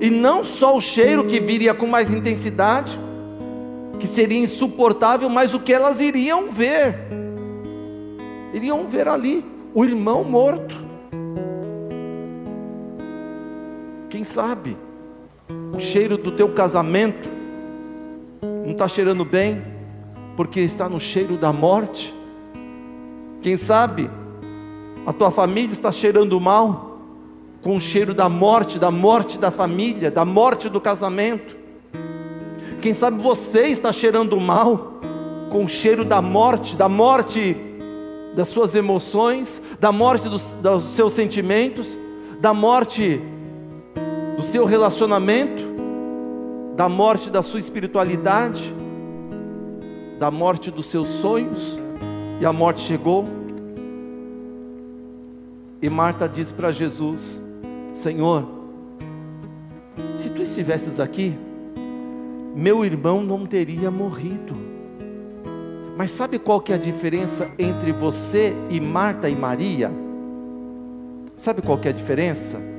[0.00, 2.98] e não só o cheiro que viria com mais intensidade,
[4.00, 6.98] que seria insuportável, mas o que elas iriam ver.
[8.52, 9.44] Iriam ver ali
[9.74, 10.74] o irmão morto.
[14.08, 14.76] Quem sabe?
[15.74, 17.28] O cheiro do teu casamento
[18.64, 19.62] não está cheirando bem,
[20.36, 22.14] porque está no cheiro da morte.
[23.42, 24.10] Quem sabe
[25.06, 26.98] a tua família está cheirando mal,
[27.62, 31.56] com o cheiro da morte, da morte da família, da morte do casamento.
[32.80, 35.00] Quem sabe você está cheirando mal,
[35.50, 37.56] com o cheiro da morte, da morte
[38.34, 41.96] das suas emoções, da morte dos, dos seus sentimentos,
[42.40, 43.20] da morte
[44.40, 45.62] do seu relacionamento,
[46.74, 48.74] da morte da sua espiritualidade,
[50.18, 51.78] da morte dos seus sonhos,
[52.40, 53.26] e a morte chegou.
[55.82, 57.42] E Marta disse para Jesus:
[57.92, 58.48] Senhor,
[60.16, 61.36] se tu estivesses aqui,
[62.56, 64.56] meu irmão não teria morrido.
[65.98, 69.92] Mas sabe qual que é a diferença entre você e Marta e Maria?
[71.36, 72.69] Sabe qual que é a diferença?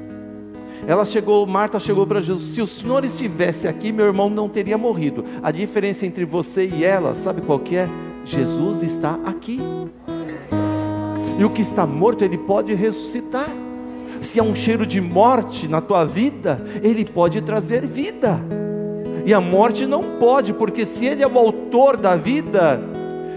[0.88, 4.78] Ela chegou, Marta chegou para Jesus: se o Senhor estivesse aqui, meu irmão não teria
[4.78, 5.24] morrido.
[5.42, 7.88] A diferença entre você e ela, sabe qual que é?
[8.26, 9.60] Jesus está aqui.
[11.40, 13.50] E o que está morto, ele pode ressuscitar.
[14.22, 18.40] Se há um cheiro de morte na tua vida, ele pode trazer vida.
[19.26, 22.80] E a morte não pode, porque se ele é o autor da vida,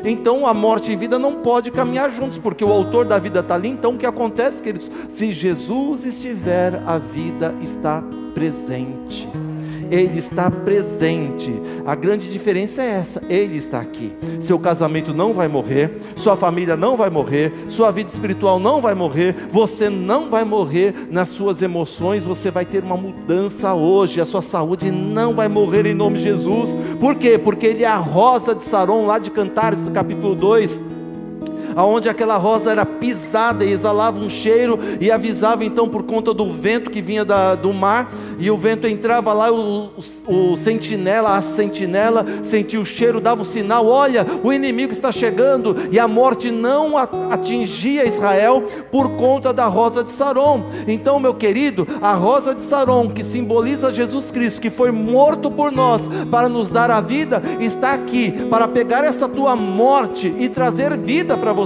[0.05, 3.55] então a morte e vida não pode caminhar juntos, porque o autor da vida está
[3.55, 3.69] ali.
[3.69, 4.91] Então o que acontece, queridos?
[5.09, 8.03] Se Jesus estiver, a vida está
[8.35, 9.29] presente.
[9.95, 11.55] Ele está presente.
[11.87, 14.13] A grande diferença é essa: Ele está aqui.
[14.41, 18.95] Seu casamento não vai morrer, sua família não vai morrer, sua vida espiritual não vai
[18.95, 24.25] morrer, você não vai morrer nas suas emoções, você vai ter uma mudança hoje, a
[24.25, 26.77] sua saúde não vai morrer em nome de Jesus.
[26.99, 27.39] Por quê?
[27.39, 30.94] Porque Ele é a rosa de Saron, lá de Cantares, do capítulo 2
[31.77, 36.53] aonde aquela rosa era pisada e exalava um cheiro e avisava então por conta do
[36.53, 39.91] vento que vinha da, do mar e o vento entrava lá, o,
[40.27, 45.13] o, o sentinela, a sentinela sentia o cheiro, dava o sinal: olha, o inimigo está
[45.13, 46.97] chegando, e a morte não
[47.31, 50.65] atingia Israel por conta da rosa de Saron.
[50.87, 55.71] Então, meu querido, a rosa de Saron, que simboliza Jesus Cristo, que foi morto por
[55.71, 60.97] nós para nos dar a vida, está aqui para pegar essa tua morte e trazer
[60.97, 61.64] vida para você.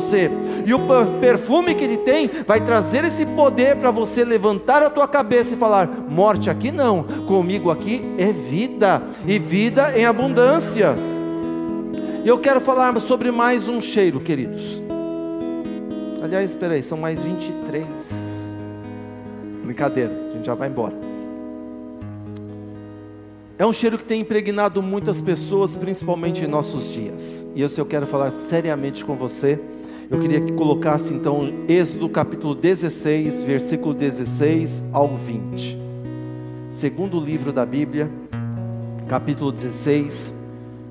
[0.67, 0.81] E o
[1.21, 5.57] perfume que ele tem vai trazer esse poder para você levantar a tua cabeça e
[5.57, 10.95] falar: morte, aqui não, comigo aqui é vida, e vida em abundância.
[12.25, 14.83] E eu quero falar sobre mais um cheiro, queridos.
[16.23, 17.87] Aliás, espera aí, são mais 23.
[19.65, 20.95] Brincadeira, a gente já vai embora.
[23.59, 27.45] É um cheiro que tem impregnado muitas pessoas, principalmente em nossos dias.
[27.57, 29.59] E eu, se eu quero falar seriamente com você,
[30.11, 35.89] eu queria que colocasse então Êxodo capítulo 16, versículo 16 ao 20
[36.71, 38.11] segundo livro da Bíblia,
[39.09, 40.33] capítulo 16,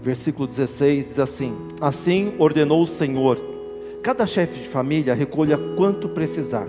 [0.02, 3.40] versículo 16, diz assim: Assim ordenou o Senhor:
[4.02, 6.68] cada chefe de família recolha quanto precisar,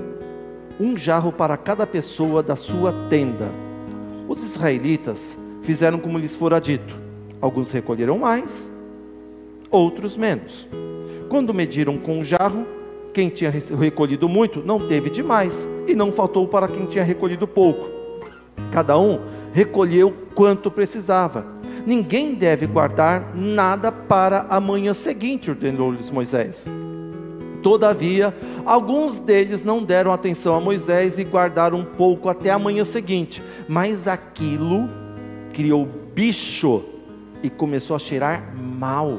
[0.78, 3.50] um jarro para cada pessoa da sua tenda.
[4.28, 6.96] Os israelitas fizeram como lhes fora dito.
[7.40, 8.70] Alguns recolheram mais,
[9.70, 10.68] outros menos.
[11.28, 12.66] Quando mediram com o jarro,
[13.12, 17.88] quem tinha recolhido muito não teve demais, e não faltou para quem tinha recolhido pouco.
[18.70, 19.20] Cada um
[19.52, 21.44] recolheu quanto precisava.
[21.86, 26.66] Ninguém deve guardar nada para a manhã seguinte, ordenou-lhes Moisés.
[27.62, 32.84] Todavia, alguns deles não deram atenção a Moisés e guardaram um pouco até a manhã
[32.84, 33.42] seguinte.
[33.68, 34.88] Mas aquilo
[35.52, 36.84] criou bicho
[37.42, 39.18] e começou a cheirar mal.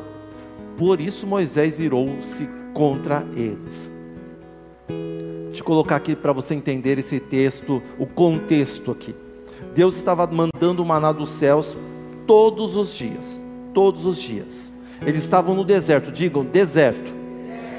[0.80, 3.92] Por isso Moisés irou-se contra eles.
[5.48, 9.14] Deixa eu colocar aqui para você entender esse texto, o contexto aqui.
[9.76, 11.78] Deus estava mandando o maná dos céus
[12.26, 13.42] todos os dias,
[13.74, 14.72] todos os dias.
[15.06, 17.19] Eles estavam no deserto, digam deserto.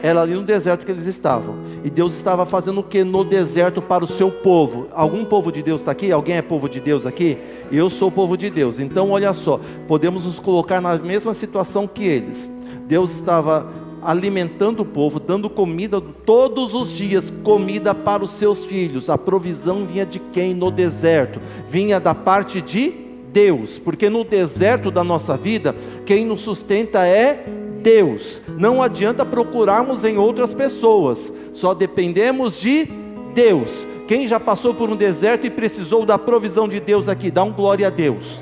[0.02, 1.56] Era ali no deserto que eles estavam.
[1.84, 4.88] E Deus estava fazendo o que no deserto para o seu povo?
[4.92, 6.10] Algum povo de Deus está aqui?
[6.10, 7.38] Alguém é povo de Deus aqui?
[7.70, 8.78] Eu sou povo de Deus.
[8.78, 12.50] Então, olha só, podemos nos colocar na mesma situação que eles.
[12.86, 13.70] Deus estava
[14.02, 19.10] alimentando o povo, dando comida todos os dias, comida para os seus filhos.
[19.10, 21.40] A provisão vinha de quem no deserto?
[21.68, 22.92] Vinha da parte de
[23.32, 27.44] Deus, porque no deserto da nossa vida, quem nos sustenta é
[27.82, 28.40] Deus.
[28.48, 32.88] Não adianta procurarmos em outras pessoas, só dependemos de
[33.34, 33.86] Deus.
[34.06, 37.52] Quem já passou por um deserto e precisou da provisão de Deus aqui, dá um
[37.52, 38.40] glória a Deus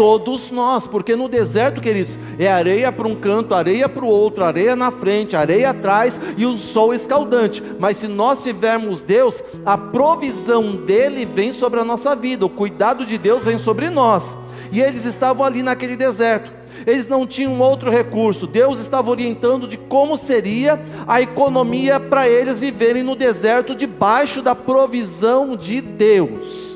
[0.00, 4.42] todos nós, porque no deserto, queridos, é areia para um canto, areia para o outro,
[4.42, 7.62] areia na frente, areia atrás e o sol escaldante.
[7.78, 13.04] Mas se nós tivermos Deus, a provisão dele vem sobre a nossa vida, o cuidado
[13.04, 14.34] de Deus vem sobre nós.
[14.72, 16.59] E eles estavam ali naquele deserto.
[16.86, 18.46] Eles não tinham outro recurso.
[18.46, 24.54] Deus estava orientando de como seria a economia para eles viverem no deserto debaixo da
[24.54, 26.70] provisão de Deus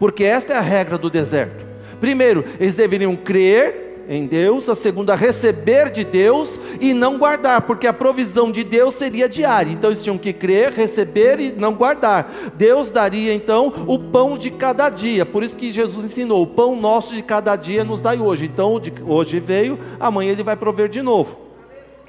[0.00, 1.66] porque esta é a regra do deserto.
[2.00, 7.86] Primeiro, eles deveriam crer em Deus, a segunda, receber de Deus e não guardar, porque
[7.86, 9.70] a provisão de Deus seria diária.
[9.70, 12.28] Então eles tinham que crer, receber e não guardar.
[12.56, 15.24] Deus daria então o pão de cada dia.
[15.24, 18.46] Por isso que Jesus ensinou: o pão nosso de cada dia nos dai hoje.
[18.46, 21.38] Então hoje veio, amanhã ele vai prover de novo.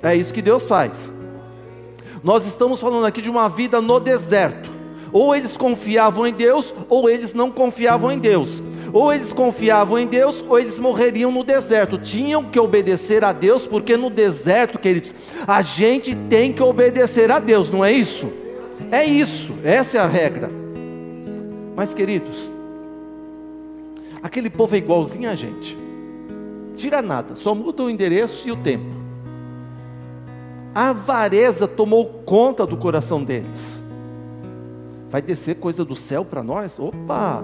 [0.02, 1.14] É isso que Deus faz.
[2.24, 4.72] Nós estamos falando aqui de uma vida no deserto.
[5.14, 8.64] Ou eles confiavam em Deus, ou eles não confiavam em Deus.
[8.94, 11.98] Ou eles confiavam em Deus, ou eles morreriam no deserto.
[11.98, 15.16] Tinham que obedecer a Deus, porque no deserto, queridos,
[15.48, 18.32] a gente tem que obedecer a Deus, não é isso?
[18.92, 20.50] É isso, essa é a regra.
[21.76, 22.52] Mas, queridos,
[24.22, 25.78] aquele povo é igualzinho a gente,
[26.76, 29.02] tira nada, só muda o endereço e o tempo.
[30.74, 33.84] A avareza tomou conta do coração deles.
[35.10, 36.80] Vai descer coisa do céu para nós?
[36.80, 37.44] Opa!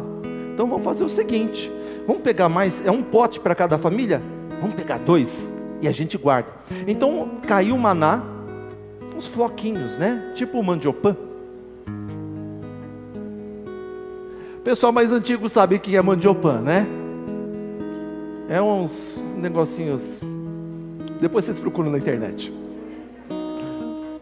[0.57, 1.71] Então vamos fazer o seguinte:
[2.07, 4.19] vamos pegar mais, é um pote para cada família?
[4.59, 6.49] Vamos pegar dois e a gente guarda.
[6.87, 8.23] Então caiu o maná,
[9.15, 10.31] uns floquinhos, né?
[10.33, 11.15] Tipo o mandiopã.
[14.57, 16.87] O pessoal mais antigo sabe o que é mandiopan, né?
[18.49, 20.21] É uns negocinhos.
[21.21, 22.51] Depois vocês procuram na internet.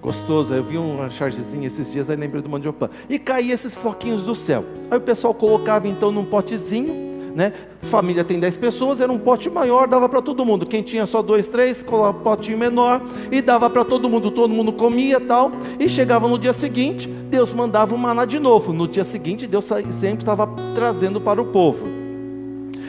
[0.05, 0.53] Gostoso.
[0.53, 2.91] Eu vi uma chargezinha esses dias, aí lembrei do mandiopan.
[3.09, 4.63] E caía esses floquinhos do céu.
[4.91, 6.93] Aí o pessoal colocava então num potezinho,
[7.33, 7.51] né?
[7.81, 10.67] Família tem 10 pessoas, era um pote maior, dava para todo mundo.
[10.67, 13.01] Quem tinha só dois, três, colocava um potinho menor
[13.31, 14.29] e dava para todo mundo.
[14.29, 15.51] Todo mundo comia tal.
[15.79, 18.71] E chegava no dia seguinte, Deus mandava o maná de novo.
[18.71, 21.94] No dia seguinte, Deus sempre estava trazendo para o povo.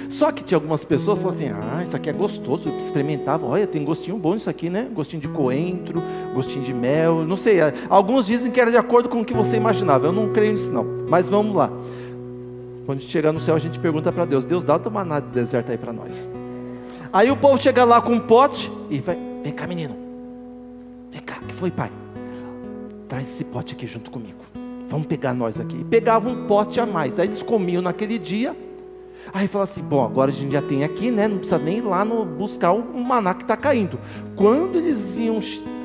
[0.09, 3.47] Só que tinha algumas pessoas que falavam assim: ah, isso aqui é gostoso, eu experimentava,
[3.47, 4.89] olha, tem gostinho bom isso aqui, né?
[4.93, 6.03] Gostinho de coentro,
[6.35, 7.59] gostinho de mel, não sei.
[7.89, 10.71] Alguns dizem que era de acordo com o que você imaginava, eu não creio nisso
[10.71, 10.85] não.
[11.09, 11.71] Mas vamos lá.
[12.85, 15.27] Quando a gente chegar no céu, a gente pergunta para Deus: Deus, dá uma nada
[15.27, 16.29] de deserto aí para nós.
[17.13, 19.97] Aí o povo chega lá com um pote e vai: vem cá, menino,
[21.11, 21.91] vem cá, que foi, pai?
[23.09, 24.39] Traz esse pote aqui junto comigo.
[24.89, 25.79] Vamos pegar nós aqui.
[25.81, 27.19] E pegava um pote a mais.
[27.19, 28.55] Aí eles comiam naquele dia
[29.33, 31.29] Aí fala assim: bom, agora a gente já tem aqui, né?
[31.29, 33.99] Não precisa nem ir lá no, buscar o maná que está caindo.
[34.35, 35.41] Quando eles iam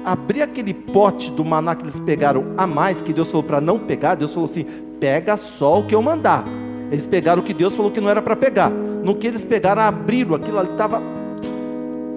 [0.05, 3.79] abrir aquele pote do maná que eles pegaram a mais, que Deus falou para não
[3.79, 4.65] pegar, Deus falou assim:
[4.99, 6.45] pega só o que eu mandar.
[6.91, 8.69] Eles pegaram o que Deus falou que não era para pegar.
[8.69, 11.01] No que eles pegaram, abriram, aquilo ali estava.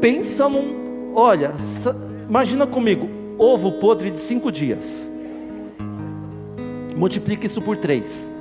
[0.01, 1.12] Pensa num.
[1.14, 1.55] Olha,
[2.29, 3.09] imagina comigo:
[3.39, 5.11] ovo podre de cinco dias.
[6.97, 8.33] Multiplica isso por três.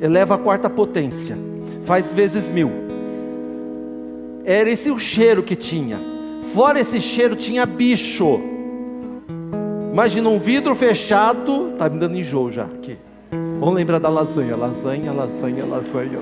[0.00, 1.51] Eleva a quarta potência
[1.84, 2.70] faz vezes mil.
[4.44, 5.98] Era esse o cheiro que tinha.
[6.54, 8.40] Fora esse cheiro, tinha bicho.
[9.92, 11.72] Imagina um vidro fechado.
[11.78, 12.98] Tá me dando enjoo já aqui.
[13.30, 16.18] Vamos lembrar da lasanha, lasanha, lasanha, lasanha.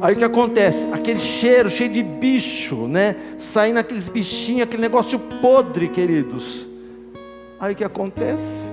[0.00, 0.86] Aí o que acontece?
[0.92, 3.16] Aquele cheiro cheio de bicho, né?
[3.38, 6.66] Saindo aqueles bichinhos, aquele negócio podre, queridos.
[7.58, 8.64] Aí o que acontece?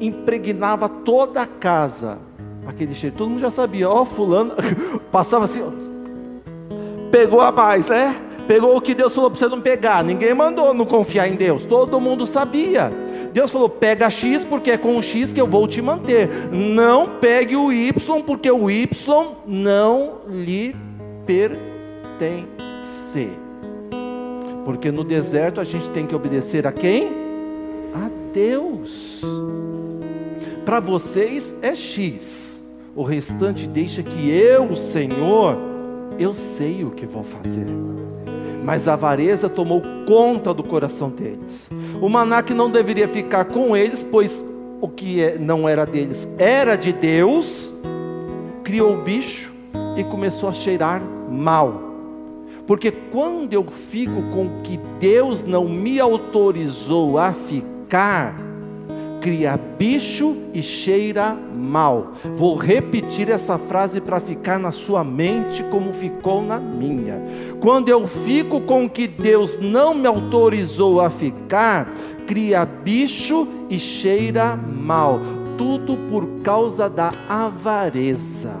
[0.00, 2.18] Impregnava toda a casa
[2.66, 3.16] aquele cheiro.
[3.16, 4.54] Todo mundo já sabia, ó, fulano,
[5.10, 5.70] passava assim, ó,
[7.10, 8.16] pegou a mais, né?
[8.46, 10.02] Pegou o que Deus falou para você não pegar.
[10.02, 11.64] Ninguém mandou não confiar em Deus.
[11.64, 12.90] Todo mundo sabia.
[13.32, 16.28] Deus falou: pega X, porque é com o X que eu vou te manter.
[16.50, 20.74] Não pegue o Y, porque o Y não lhe
[21.24, 22.50] pertence.
[24.64, 27.08] Porque no deserto a gente tem que obedecer a quem?
[27.94, 29.20] A Deus.
[30.64, 32.41] Para vocês é X
[32.94, 35.56] o restante deixa que eu, Senhor,
[36.18, 37.66] eu sei o que vou fazer.
[38.64, 41.68] Mas a avareza tomou conta do coração deles.
[42.00, 44.44] O maná que não deveria ficar com eles, pois
[44.80, 47.74] o que é, não era deles era de Deus,
[48.62, 49.52] criou o bicho
[49.96, 51.80] e começou a cheirar mal.
[52.66, 58.36] Porque quando eu fico com o que Deus não me autorizou a ficar,
[59.22, 62.12] cria bicho e cheira mal.
[62.36, 67.22] Vou repetir essa frase para ficar na sua mente como ficou na minha.
[67.60, 71.88] Quando eu fico com o que Deus não me autorizou a ficar,
[72.26, 75.20] cria bicho e cheira mal.
[75.56, 78.56] Tudo por causa da avareza.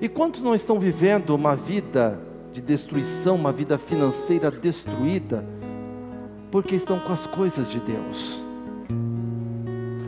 [0.00, 2.18] E quantos não estão vivendo uma vida
[2.52, 5.59] de destruição, uma vida financeira destruída?
[6.50, 8.42] Porque estão com as coisas de Deus.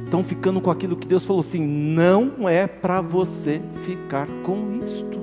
[0.04, 5.20] Estão ficando com aquilo que Deus falou assim: não é para você ficar com isto.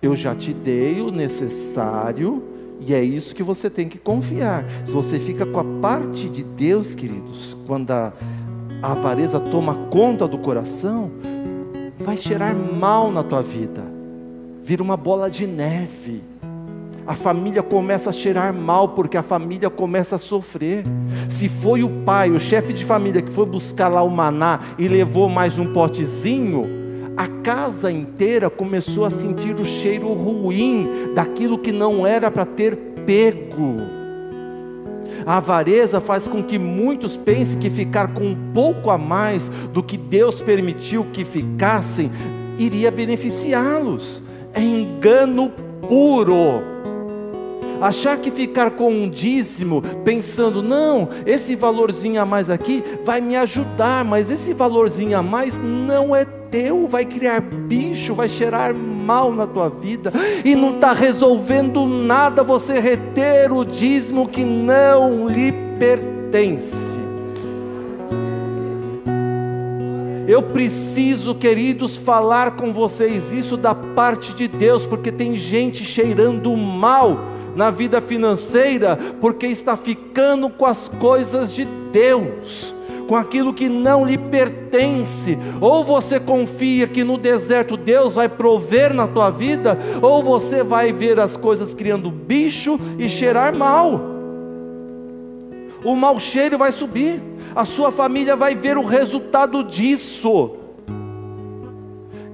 [0.00, 2.42] Eu já te dei o necessário
[2.80, 4.64] e é isso que você tem que confiar.
[4.84, 8.12] Se você fica com a parte de Deus, queridos, quando a,
[8.82, 11.10] avareza toma conta do coração,
[11.98, 13.82] vai cheirar mal na tua vida,
[14.62, 16.22] vira uma bola de neve
[17.08, 20.84] a família começa a cheirar mal, porque a família começa a sofrer.
[21.30, 24.86] Se foi o pai, o chefe de família, que foi buscar lá o maná e
[24.86, 26.66] levou mais um potezinho,
[27.16, 32.76] a casa inteira começou a sentir o cheiro ruim daquilo que não era para ter
[33.06, 33.76] pego.
[35.24, 39.82] A avareza faz com que muitos pensem que ficar com um pouco a mais do
[39.82, 42.10] que Deus permitiu que ficassem
[42.58, 44.22] iria beneficiá-los.
[44.52, 45.50] É engano
[45.88, 46.77] puro.
[47.80, 53.36] Achar que ficar com um dízimo, pensando, não, esse valorzinho a mais aqui vai me
[53.36, 59.32] ajudar, mas esse valorzinho a mais não é teu, vai criar bicho, vai cheirar mal
[59.32, 60.12] na tua vida,
[60.44, 66.88] e não está resolvendo nada você reter o dízimo que não lhe pertence.
[70.26, 76.54] Eu preciso, queridos, falar com vocês isso da parte de Deus, porque tem gente cheirando
[76.54, 82.74] mal na vida financeira, porque está ficando com as coisas de Deus,
[83.08, 85.36] com aquilo que não lhe pertence.
[85.60, 90.92] Ou você confia que no deserto Deus vai prover na tua vida, ou você vai
[90.92, 94.00] ver as coisas criando bicho e cheirar mal.
[95.84, 97.20] O mau cheiro vai subir
[97.54, 100.52] a sua família vai ver o resultado disso.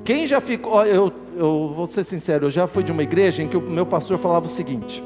[0.05, 3.49] Quem já ficou, eu, eu vou ser sincero, eu já fui de uma igreja em
[3.49, 5.03] que o meu pastor falava o seguinte,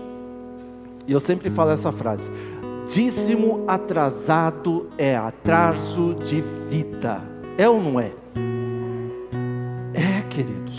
[1.08, 2.30] e eu sempre falo essa frase:
[2.86, 7.22] dízimo atrasado é atraso de vida.
[7.56, 8.12] É ou não é?
[9.94, 10.78] É, queridos,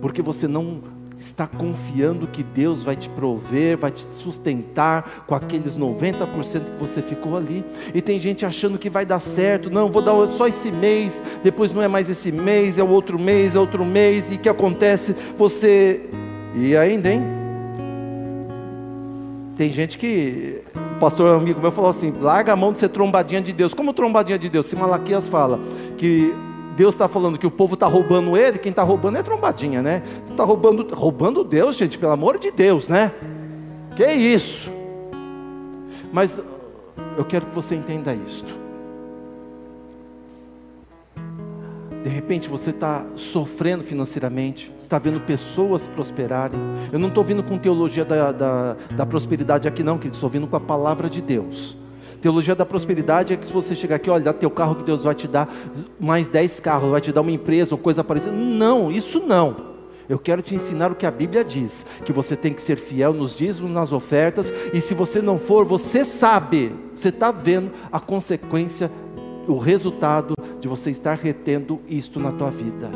[0.00, 0.80] porque você não
[1.18, 7.02] está confiando que Deus vai te prover, vai te sustentar com aqueles 90% que você
[7.02, 7.62] ficou ali.
[7.92, 11.72] E tem gente achando que vai dar certo, não, vou dar só esse mês, depois
[11.72, 14.48] não é mais esse mês, é o outro mês, é outro mês, e o que
[14.48, 15.14] acontece?
[15.36, 16.08] Você.
[16.56, 17.39] E ainda, hein?
[19.60, 23.42] Tem gente que, o pastor amigo meu falou assim: larga a mão de ser trombadinha
[23.42, 23.74] de Deus.
[23.74, 24.64] Como trombadinha de Deus?
[24.64, 25.60] Se Malaquias fala
[25.98, 26.34] que
[26.78, 30.02] Deus está falando que o povo está roubando ele, quem está roubando é trombadinha, né?
[30.30, 33.12] Está roubando, roubando Deus, gente, pelo amor de Deus, né?
[33.94, 34.70] Que isso?
[36.10, 36.40] Mas
[37.18, 38.59] eu quero que você entenda isto.
[42.02, 46.58] De repente você está sofrendo financeiramente, está vendo pessoas prosperarem.
[46.90, 50.46] Eu não estou vindo com teologia da, da, da prosperidade aqui, não, que estou vindo
[50.46, 51.76] com a palavra de Deus.
[52.20, 55.04] Teologia da prosperidade é que se você chegar aqui, olha, dá teu carro que Deus
[55.04, 55.48] vai te dar
[55.98, 58.32] mais 10 carros, vai te dar uma empresa ou coisa parecida.
[58.32, 59.70] Não, isso não.
[60.08, 63.12] Eu quero te ensinar o que a Bíblia diz: que você tem que ser fiel
[63.12, 68.00] nos dízimos, nas ofertas, e se você não for, você sabe, você está vendo a
[68.00, 68.90] consequência,
[69.46, 72.90] o resultado de você estar retendo isto na tua vida.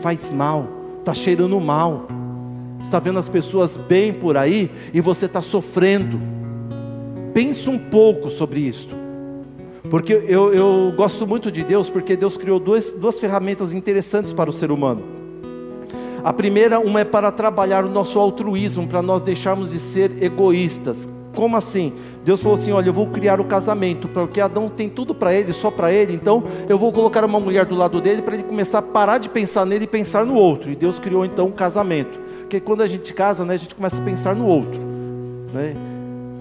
[0.00, 0.66] Faz mal,
[0.98, 2.08] está cheirando mal,
[2.82, 6.20] está vendo as pessoas bem por aí e você está sofrendo.
[7.34, 8.94] Pense um pouco sobre isto.
[9.90, 14.48] Porque eu, eu gosto muito de Deus, porque Deus criou duas, duas ferramentas interessantes para
[14.48, 15.02] o ser humano.
[16.24, 21.08] A primeira, uma é para trabalhar o nosso altruísmo, para nós deixarmos de ser egoístas.
[21.34, 21.92] Como assim?
[22.24, 25.52] Deus falou assim: Olha, eu vou criar o casamento, porque Adão tem tudo para ele,
[25.52, 28.78] só para ele, então eu vou colocar uma mulher do lado dele para ele começar
[28.78, 30.70] a parar de pensar nele e pensar no outro.
[30.70, 32.20] E Deus criou então o casamento.
[32.40, 34.78] Porque quando a gente casa, né, a gente começa a pensar no outro.
[35.52, 35.74] Né?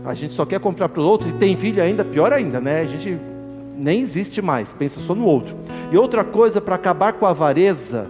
[0.04, 2.82] A gente só quer comprar para os outros e tem filho ainda, pior ainda, né?
[2.82, 3.18] A gente
[3.78, 5.56] nem existe mais, pensa só no outro.
[5.92, 8.08] E outra coisa, para acabar com a avareza,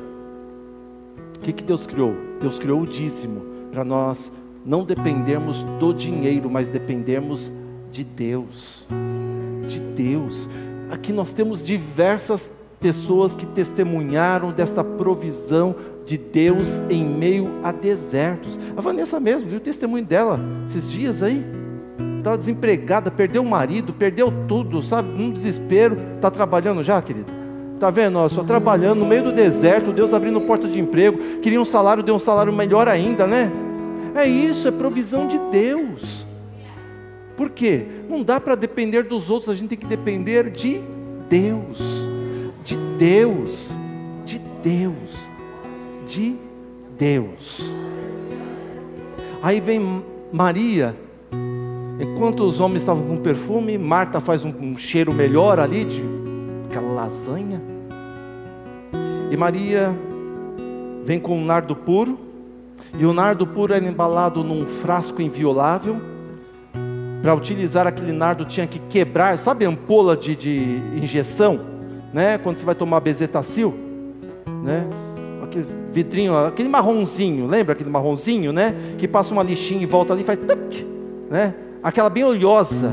[1.38, 2.16] o que, que Deus criou?
[2.40, 4.32] Deus criou o dízimo, para nós
[4.66, 7.52] não dependermos do dinheiro, mas dependermos
[7.92, 8.86] de Deus.
[9.68, 10.48] De Deus.
[10.90, 18.58] Aqui nós temos diversas pessoas que testemunharam desta provisão de Deus em meio a desertos.
[18.76, 21.44] A Vanessa mesmo, viu o testemunho dela esses dias aí
[22.22, 25.98] estava desempregada, perdeu o marido, perdeu tudo, sabe, num desespero.
[26.16, 27.32] Está trabalhando já, querida?
[27.74, 28.30] Está vendo?
[28.30, 32.16] Só trabalhando no meio do deserto, Deus abrindo porta de emprego, queria um salário, deu
[32.16, 33.52] um salário melhor ainda, né?
[34.16, 36.26] É isso, é provisão de Deus.
[37.38, 37.86] Por quê?
[38.10, 40.82] Não dá para depender dos outros, a gente tem que depender de
[41.30, 41.80] Deus.
[42.64, 43.74] De Deus.
[44.26, 45.32] De Deus.
[46.06, 46.36] De
[46.98, 47.80] Deus.
[49.42, 50.96] Aí vem Maria,
[52.02, 56.04] Enquanto os homens estavam com perfume, Marta faz um, um cheiro melhor ali de
[56.66, 57.62] aquela lasanha.
[59.30, 59.96] E Maria
[61.04, 62.18] vem com um nardo puro,
[62.98, 66.02] e o nardo puro era embalado num frasco inviolável.
[67.22, 71.60] Para utilizar aquele nardo tinha que quebrar, sabe ampola de, de injeção,
[72.14, 72.38] né?
[72.38, 73.74] Quando você vai tomar bezetacil,
[74.64, 74.88] né?
[75.44, 78.76] Aqueles vidrinho, aquele marronzinho, lembra aquele marronzinho, né?
[78.98, 80.40] Que passa uma lixinha e volta ali e faz,
[81.30, 81.54] né?
[81.84, 82.92] aquela bem oleosa,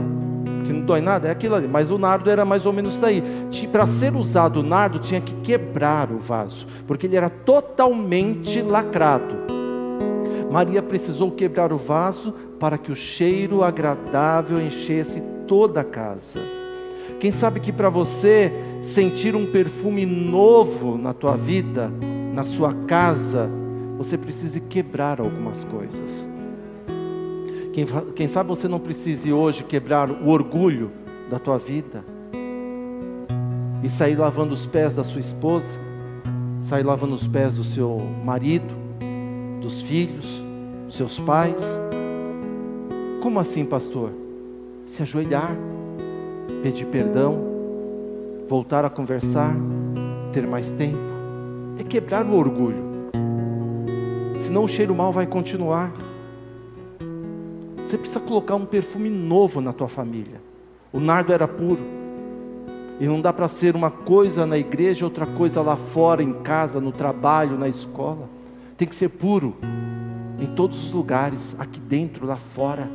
[0.64, 1.68] que não dói nada, é aquilo ali.
[1.68, 3.22] Mas o nardo era mais ou menos isso daí.
[3.70, 9.47] Para ser usado o nardo, tinha que quebrar o vaso, porque ele era totalmente lacrado.
[10.51, 16.40] Maria precisou quebrar o vaso para que o cheiro agradável enchesse toda a casa.
[17.20, 21.90] Quem sabe que para você sentir um perfume novo na tua vida,
[22.32, 23.51] na sua casa,
[23.96, 26.30] você precise quebrar algumas coisas.
[27.72, 30.90] Quem, quem sabe você não precise hoje quebrar o orgulho
[31.28, 32.05] da tua vida
[33.82, 35.78] e sair lavando os pés da sua esposa,
[36.62, 38.78] sair lavando os pés do seu marido,
[39.61, 40.42] dos filhos,
[40.86, 41.80] dos seus pais.
[43.22, 44.11] Como assim, pastor?
[44.86, 45.56] Se ajoelhar,
[46.62, 47.38] pedir perdão,
[48.48, 49.54] voltar a conversar,
[50.32, 50.98] ter mais tempo.
[51.78, 52.88] É quebrar o orgulho.
[54.38, 55.92] Senão o cheiro mal vai continuar.
[57.84, 60.40] Você precisa colocar um perfume novo na tua família.
[60.92, 61.80] O nardo era puro.
[63.00, 66.80] E não dá para ser uma coisa na igreja, outra coisa lá fora, em casa,
[66.80, 68.28] no trabalho, na escola.
[68.79, 69.57] Tem que ser puro
[70.39, 72.89] em todos os lugares, aqui dentro, lá fora.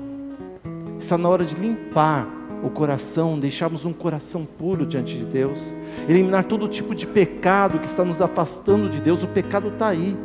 [0.98, 2.26] Está na hora de limpar
[2.64, 5.60] o coração, deixarmos um coração puro diante de Deus,
[6.08, 9.24] eliminar todo tipo de pecado que está nos afastando de Deus.
[9.24, 10.16] O pecado está aí.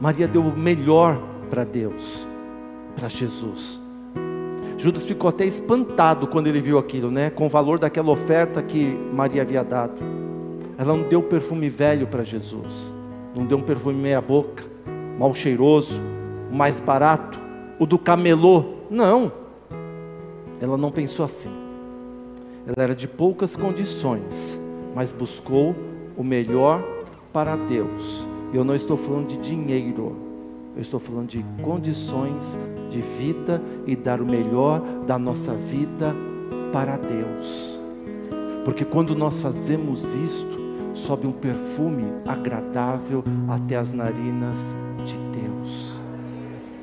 [0.00, 2.26] Maria deu o melhor para Deus,
[2.96, 3.82] para Jesus.
[4.78, 7.28] Judas ficou até espantado quando ele viu aquilo, né?
[7.28, 10.02] Com o valor daquela oferta que Maria havia dado.
[10.78, 12.90] Ela não deu perfume velho para Jesus,
[13.34, 14.64] não deu um perfume meia-boca,
[15.18, 16.00] mal cheiroso,
[16.50, 17.38] o mais barato,
[17.78, 18.64] o do camelô.
[18.90, 19.32] Não.
[20.60, 21.50] Ela não pensou assim.
[22.66, 24.60] Ela era de poucas condições,
[24.94, 25.74] mas buscou
[26.16, 26.82] o melhor
[27.32, 28.26] para Deus.
[28.52, 30.14] Eu não estou falando de dinheiro,
[30.76, 32.58] eu estou falando de condições
[32.90, 36.14] de vida e dar o melhor da nossa vida
[36.72, 37.80] para Deus.
[38.64, 40.61] Porque quando nós fazemos isto,
[40.94, 44.74] sobe um perfume agradável até as narinas
[45.04, 45.96] de Deus.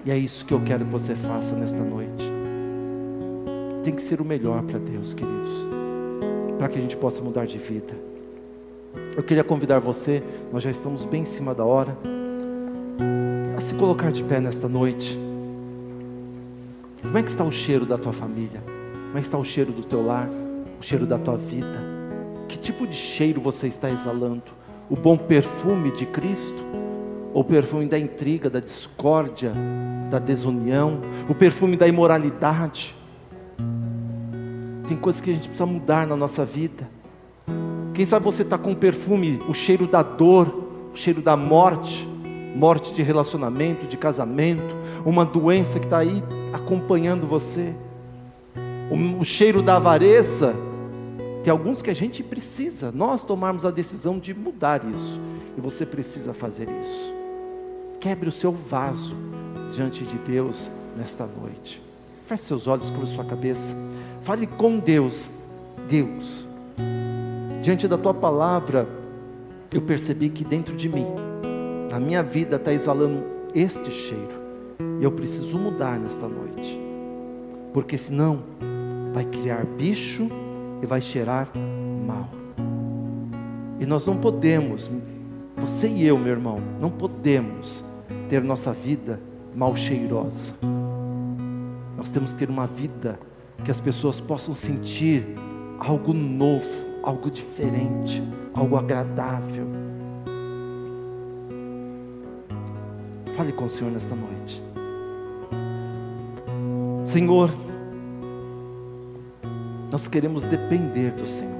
[0.05, 2.39] E é isso que eu quero que você faça nesta noite
[3.83, 5.67] tem que ser o melhor para Deus, queridos,
[6.57, 7.93] para que a gente possa mudar de vida.
[9.15, 11.97] Eu queria convidar você, nós já estamos bem em cima da hora,
[13.57, 15.17] a se colocar de pé nesta noite.
[17.01, 18.61] Como é que está o cheiro da tua família?
[19.07, 20.29] Como é que está o cheiro do teu lar?
[20.79, 21.98] O cheiro da tua vida?
[22.49, 24.41] Que tipo de cheiro você está exalando?
[24.89, 26.65] O bom perfume de Cristo?
[27.31, 29.53] Ou o perfume da intriga, da discórdia,
[30.09, 30.99] da desunião?
[31.29, 32.95] O perfume da imoralidade?
[34.87, 36.89] Tem coisas que a gente precisa mudar na nossa vida.
[37.93, 40.47] Quem sabe você está com perfume, o cheiro da dor,
[40.91, 42.07] o cheiro da morte,
[42.55, 44.75] morte de relacionamento, de casamento,
[45.05, 47.75] uma doença que está aí acompanhando você,
[48.89, 50.55] o, o cheiro da avareza.
[51.49, 55.19] Tem alguns que a gente precisa, nós tomarmos a decisão de mudar isso,
[55.57, 57.11] e você precisa fazer isso.
[57.99, 59.15] Quebre o seu vaso
[59.73, 61.81] diante de Deus nesta noite.
[62.27, 63.75] Feche seus olhos, a sua cabeça.
[64.21, 65.31] Fale com Deus.
[65.89, 66.47] Deus,
[67.63, 68.87] diante da tua palavra,
[69.73, 71.07] eu percebi que dentro de mim,
[71.89, 73.23] na minha vida, está exalando
[73.55, 74.39] este cheiro.
[75.01, 76.79] E eu preciso mudar nesta noite.
[77.73, 78.43] Porque senão,
[79.11, 80.29] vai criar bicho
[80.81, 81.49] e vai cheirar
[82.05, 82.29] mal.
[83.79, 84.89] E nós não podemos,
[85.57, 87.83] você e eu, meu irmão, não podemos
[88.29, 89.19] ter nossa vida
[89.55, 90.53] mal cheirosa.
[91.97, 93.19] Nós temos que ter uma vida
[93.63, 95.25] que as pessoas possam sentir
[95.79, 98.21] algo novo, algo diferente,
[98.53, 99.67] algo agradável.
[103.35, 104.61] Fale com o Senhor nesta noite.
[107.05, 107.49] Senhor,
[109.91, 111.55] nós queremos depender do Senhor.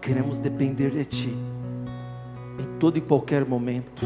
[0.00, 1.34] Queremos depender de Ti
[2.58, 4.04] em todo e qualquer momento.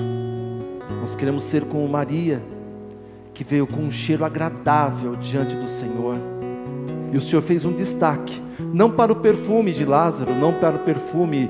[1.01, 2.41] Nós queremos ser como Maria
[3.35, 6.17] que veio com um cheiro agradável diante do Senhor.
[7.13, 8.41] E o Senhor fez um destaque,
[8.73, 11.49] não para o perfume de Lázaro, não para o perfume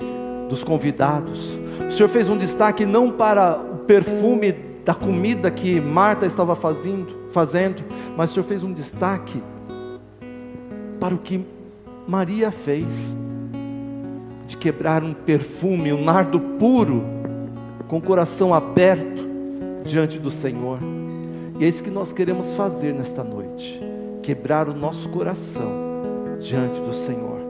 [0.48, 1.58] dos convidados.
[1.78, 4.52] O Senhor fez um destaque não para o perfume
[4.84, 7.82] da comida que Marta estava fazendo, fazendo,
[8.16, 9.42] mas o Senhor fez um destaque
[11.00, 11.44] para o que
[12.06, 13.16] Maria fez,
[14.46, 17.02] de quebrar um perfume, um nardo puro,
[17.88, 19.26] com o coração aberto
[19.84, 20.78] diante do Senhor.
[21.58, 23.80] E é isso que nós queremos fazer nesta noite:
[24.22, 25.70] quebrar o nosso coração
[26.38, 27.40] diante do Senhor.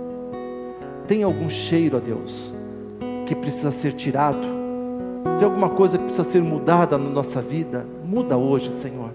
[1.07, 2.53] Tem algum cheiro a Deus
[3.27, 4.57] que precisa ser tirado?
[5.39, 7.87] Tem alguma coisa que precisa ser mudada na nossa vida?
[8.05, 9.11] Muda hoje, Senhor.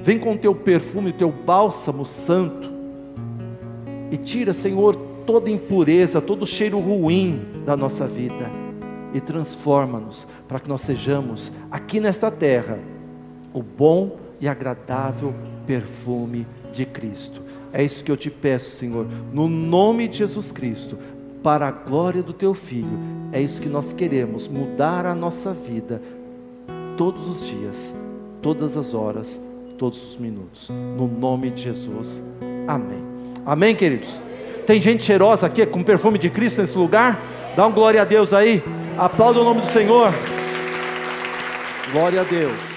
[0.00, 2.73] Vem com o teu perfume, o teu bálsamo santo
[4.14, 4.94] e tira, Senhor,
[5.26, 8.48] toda impureza, todo cheiro ruim da nossa vida.
[9.12, 12.80] e transforma-nos para que nós sejamos aqui nesta terra
[13.52, 15.32] o bom e agradável
[15.64, 17.40] perfume de Cristo.
[17.72, 20.98] É isso que eu te peço, Senhor, no nome de Jesus Cristo,
[21.44, 22.98] para a glória do teu filho.
[23.30, 26.02] É isso que nós queremos, mudar a nossa vida
[26.96, 27.94] todos os dias,
[28.42, 29.40] todas as horas,
[29.78, 30.68] todos os minutos.
[30.70, 32.20] No nome de Jesus.
[32.66, 33.13] Amém.
[33.46, 34.22] Amém, queridos.
[34.66, 37.20] Tem gente cheirosa aqui com perfume de Cristo nesse lugar?
[37.54, 38.62] Dá um glória a Deus aí.
[38.96, 40.12] Aplauda o nome do Senhor.
[41.92, 42.73] Glória a Deus.